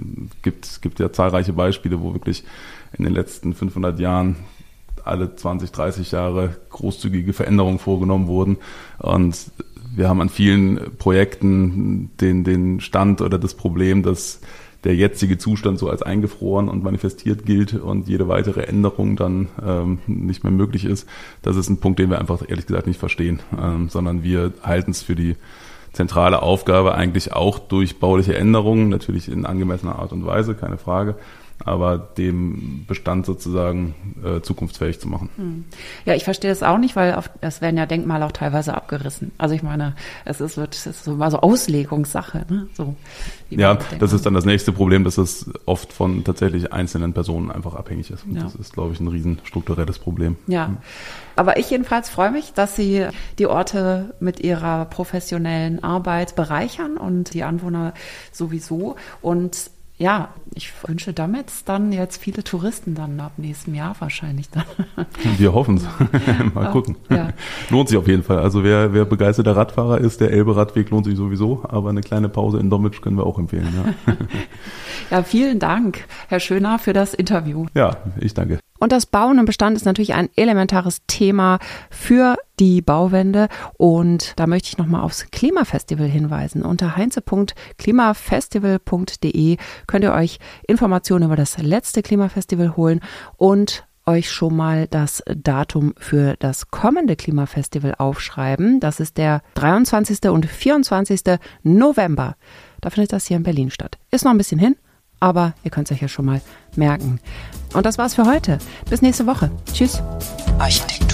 gibt 0.41 0.81
gibt 0.81 0.99
ja 0.99 1.13
zahlreiche 1.13 1.53
Beispiele, 1.53 2.01
wo 2.01 2.15
wirklich 2.15 2.45
in 2.97 3.05
den 3.05 3.13
letzten 3.13 3.53
500 3.53 4.01
Jahren 4.01 4.37
alle 5.05 5.37
20, 5.37 5.71
30 5.73 6.13
Jahre 6.13 6.57
großzügige 6.71 7.35
Veränderungen 7.35 7.79
vorgenommen 7.79 8.27
wurden 8.27 8.57
und 8.99 9.51
wir 9.97 10.09
haben 10.09 10.21
an 10.21 10.29
vielen 10.29 10.97
Projekten 10.99 12.11
den, 12.21 12.43
den 12.43 12.81
Stand 12.81 13.21
oder 13.21 13.39
das 13.39 13.55
Problem, 13.55 14.03
dass 14.03 14.41
der 14.85 14.95
jetzige 14.95 15.39
Zustand 15.39 15.79
so 15.79 15.89
als 15.89 16.03
eingefroren 16.03 16.69
und 16.69 16.83
manifestiert 16.83 17.47
gilt 17.47 17.75
und 17.75 18.09
jede 18.09 18.29
weitere 18.29 18.63
Änderung 18.63 19.17
dann 19.17 19.49
ähm, 19.65 19.99
nicht 20.07 20.45
mehr 20.45 20.53
möglich 20.53 20.85
ist, 20.85 21.09
das 21.43 21.57
ist 21.57 21.71
ein 21.71 21.79
Punkt, 21.79 21.99
den 21.99 22.11
wir 22.11 22.19
einfach 22.19 22.43
ehrlich 22.47 22.67
gesagt 22.67 22.87
nicht 22.87 23.01
verstehen, 23.01 23.41
ähm, 23.61 23.89
sondern 23.89 24.23
wir 24.23 24.53
halten 24.63 24.91
es 24.91 25.03
für 25.03 25.15
die 25.15 25.37
zentrale 25.93 26.43
Aufgabe 26.43 26.95
eigentlich 26.95 27.33
auch 27.33 27.59
durch 27.59 27.99
bauliche 27.99 28.37
Änderungen, 28.37 28.89
natürlich 28.89 29.29
in 29.29 29.47
angemessener 29.47 29.99
Art 29.99 30.13
und 30.13 30.27
Weise, 30.27 30.55
keine 30.55 30.77
Frage, 30.77 31.15
aber 31.65 31.99
dem 31.99 32.85
Bestand 32.87 33.27
sozusagen 33.27 33.95
äh, 34.25 34.41
zukunftsfähig 34.41 35.01
zu 35.01 35.09
machen. 35.09 35.31
Hm. 35.37 35.65
Ja, 36.05 36.15
ich 36.15 36.25
verstehe 36.25 36.51
das 36.51 36.63
auch 36.63 36.79
nicht, 36.79 36.97
weil 36.97 37.15
auf, 37.15 37.31
es 37.41 37.61
werden 37.61 37.77
ja 37.77 37.87
Denkmale 37.87 38.27
auch 38.27 38.33
teilweise 38.33 38.75
abgerissen. 38.75 39.33
Also 39.39 39.55
ich 39.55 39.63
meine, 39.63 39.95
es 40.25 40.41
ist, 40.41 40.57
wird, 40.57 40.75
es 40.75 40.87
ist 40.87 41.05
so 41.05 41.15
mal 41.15 41.31
so 41.31 41.41
Auslegungssache. 41.41 42.45
Ne? 42.49 42.69
So, 42.75 42.97
ja, 43.51 43.79
das 43.99 44.13
ist 44.13 44.27
dann 44.27 44.35
das 44.35 44.45
nächste 44.45 44.73
Problem, 44.73 45.05
dass 45.05 45.17
es 45.17 45.51
oft 45.65 45.93
von 45.93 46.25
tatsächlich 46.25 46.73
einzelnen 46.73 47.13
Personen 47.13 47.51
einfach 47.51 47.75
abhängig 47.75 48.11
ist. 48.11 48.25
Und 48.25 48.37
ja. 48.37 48.43
das 48.43 48.57
ist, 48.57 48.73
glaube 48.73 48.93
ich, 48.93 49.01
ein 49.01 49.09
riesen 49.09 49.39
strukturelles 49.45 49.99
Problem. 49.99 50.37
Ja. 50.47 50.67
Hm. 50.67 50.79
Aber 51.37 51.59
ich 51.59 51.71
jedenfalls 51.71 52.11
freue 52.11 52.31
mich, 52.31 52.53
dass 52.53 52.77
Sie 52.77 53.07
die 53.39 53.47
Orte 53.47 54.15
mit 54.21 54.41
Ihrer 54.41 54.85
professionellen 54.87 55.83
Arbeit 55.83 56.37
bereichern 56.37 56.97
und 56.97 57.35
die 57.35 57.43
Anwohner 57.43 57.95
sowieso. 58.33 58.97
Und 59.21 59.71
ja, 59.97 60.31
ich 60.55 60.73
wünsche 60.87 61.13
damit 61.13 61.47
dann 61.67 61.93
jetzt 61.93 62.21
viele 62.21 62.43
Touristen 62.43 62.97
dann 62.97 63.21
ab 63.21 63.33
nächstem 63.37 63.75
Jahr 63.75 63.95
wahrscheinlich 64.01 64.51
dann. 64.51 64.65
Wir 65.39 65.53
hoffen 65.53 65.77
es. 65.77 65.85
Mal 66.55 66.71
gucken. 66.73 66.97
Ja. 67.11 67.29
Lohnt 67.71 67.89
sich 67.89 67.99
auf 67.99 68.09
jeden 68.09 68.25
Fall. 68.25 68.41
Also 68.41 68.65
wer, 68.65 68.93
wer 68.93 69.05
begeisterter 69.05 69.55
Radfahrer 69.57 69.99
ist, 69.99 70.21
der 70.21 70.33
Elbe-Radweg 70.33 70.91
lohnt 70.91 71.05
sich 71.05 71.17
sowieso, 71.17 71.65
aber 71.69 71.91
eine 71.91 72.01
kleine 72.01 72.29
Pause 72.29 72.59
in 72.59 72.71
Domitsch 72.71 73.03
können 73.03 73.17
wir 73.17 73.25
auch 73.25 73.39
empfehlen. 73.39 73.69
Ja. 74.07 74.15
ja, 75.19 75.23
vielen 75.23 75.61
Dank, 75.61 76.07
Herr 76.29 76.41
Schöner, 76.41 76.81
für 76.81 76.93
das 76.93 77.15
Interview. 77.15 77.67
Ja, 77.75 77.99
ich 78.21 78.35
danke. 78.35 78.59
Und 78.81 78.91
das 78.91 79.07
Bauen 79.07 79.39
im 79.39 79.45
Bestand 79.45 79.77
ist 79.77 79.87
natürlich 79.87 80.15
ein 80.15 80.29
elementares 80.35 81.03
Thema 81.07 81.59
für 81.91 82.34
die 82.61 82.83
Bauwende. 82.83 83.49
Und 83.77 84.35
da 84.37 84.47
möchte 84.47 84.69
ich 84.69 84.79
nochmal 84.79 85.03
aufs 85.03 85.29
Klimafestival 85.31 86.07
hinweisen. 86.07 86.63
Unter 86.63 86.97
heinze.klimafestival.de 86.97 89.57
könnt 89.87 90.05
ihr 90.05 90.13
euch 90.13 90.39
Informationen 90.67 91.27
über 91.27 91.37
das 91.37 91.59
letzte 91.59 92.03
Klimafestival 92.03 92.77
holen 92.77 93.01
und 93.37 93.87
euch 94.07 94.31
schon 94.31 94.55
mal 94.55 94.87
das 94.87 95.23
Datum 95.27 95.95
für 95.97 96.37
das 96.39 96.71
kommende 96.71 97.17
Klimafestival 97.17 97.95
aufschreiben. 97.97 98.81
Das 98.81 99.01
ist 99.01 99.17
der 99.17 99.43
23. 99.55 100.31
und 100.31 100.47
24. 100.47 101.23
November. 101.63 102.37
Da 102.81 102.91
findet 102.91 103.13
das 103.13 103.27
hier 103.27 103.37
in 103.37 103.43
Berlin 103.43 103.71
statt. 103.71 103.99
Ist 104.11 104.25
noch 104.25 104.33
ein 104.33 104.39
bisschen 104.39 104.59
hin, 104.59 104.77
aber 105.21 105.55
ihr 105.63 105.71
könnt 105.71 105.91
es 105.91 105.97
euch 105.97 106.03
ja 106.03 106.09
schon 106.09 106.27
mal 106.27 106.41
merken. 106.77 107.19
Und 107.73 107.87
das 107.87 107.99
war's 107.99 108.15
für 108.15 108.27
heute. 108.27 108.59
Bis 108.91 109.01
nächste 109.01 109.27
Woche. 109.27 109.51
Tschüss. 109.73 110.03
Architektur 110.59 111.14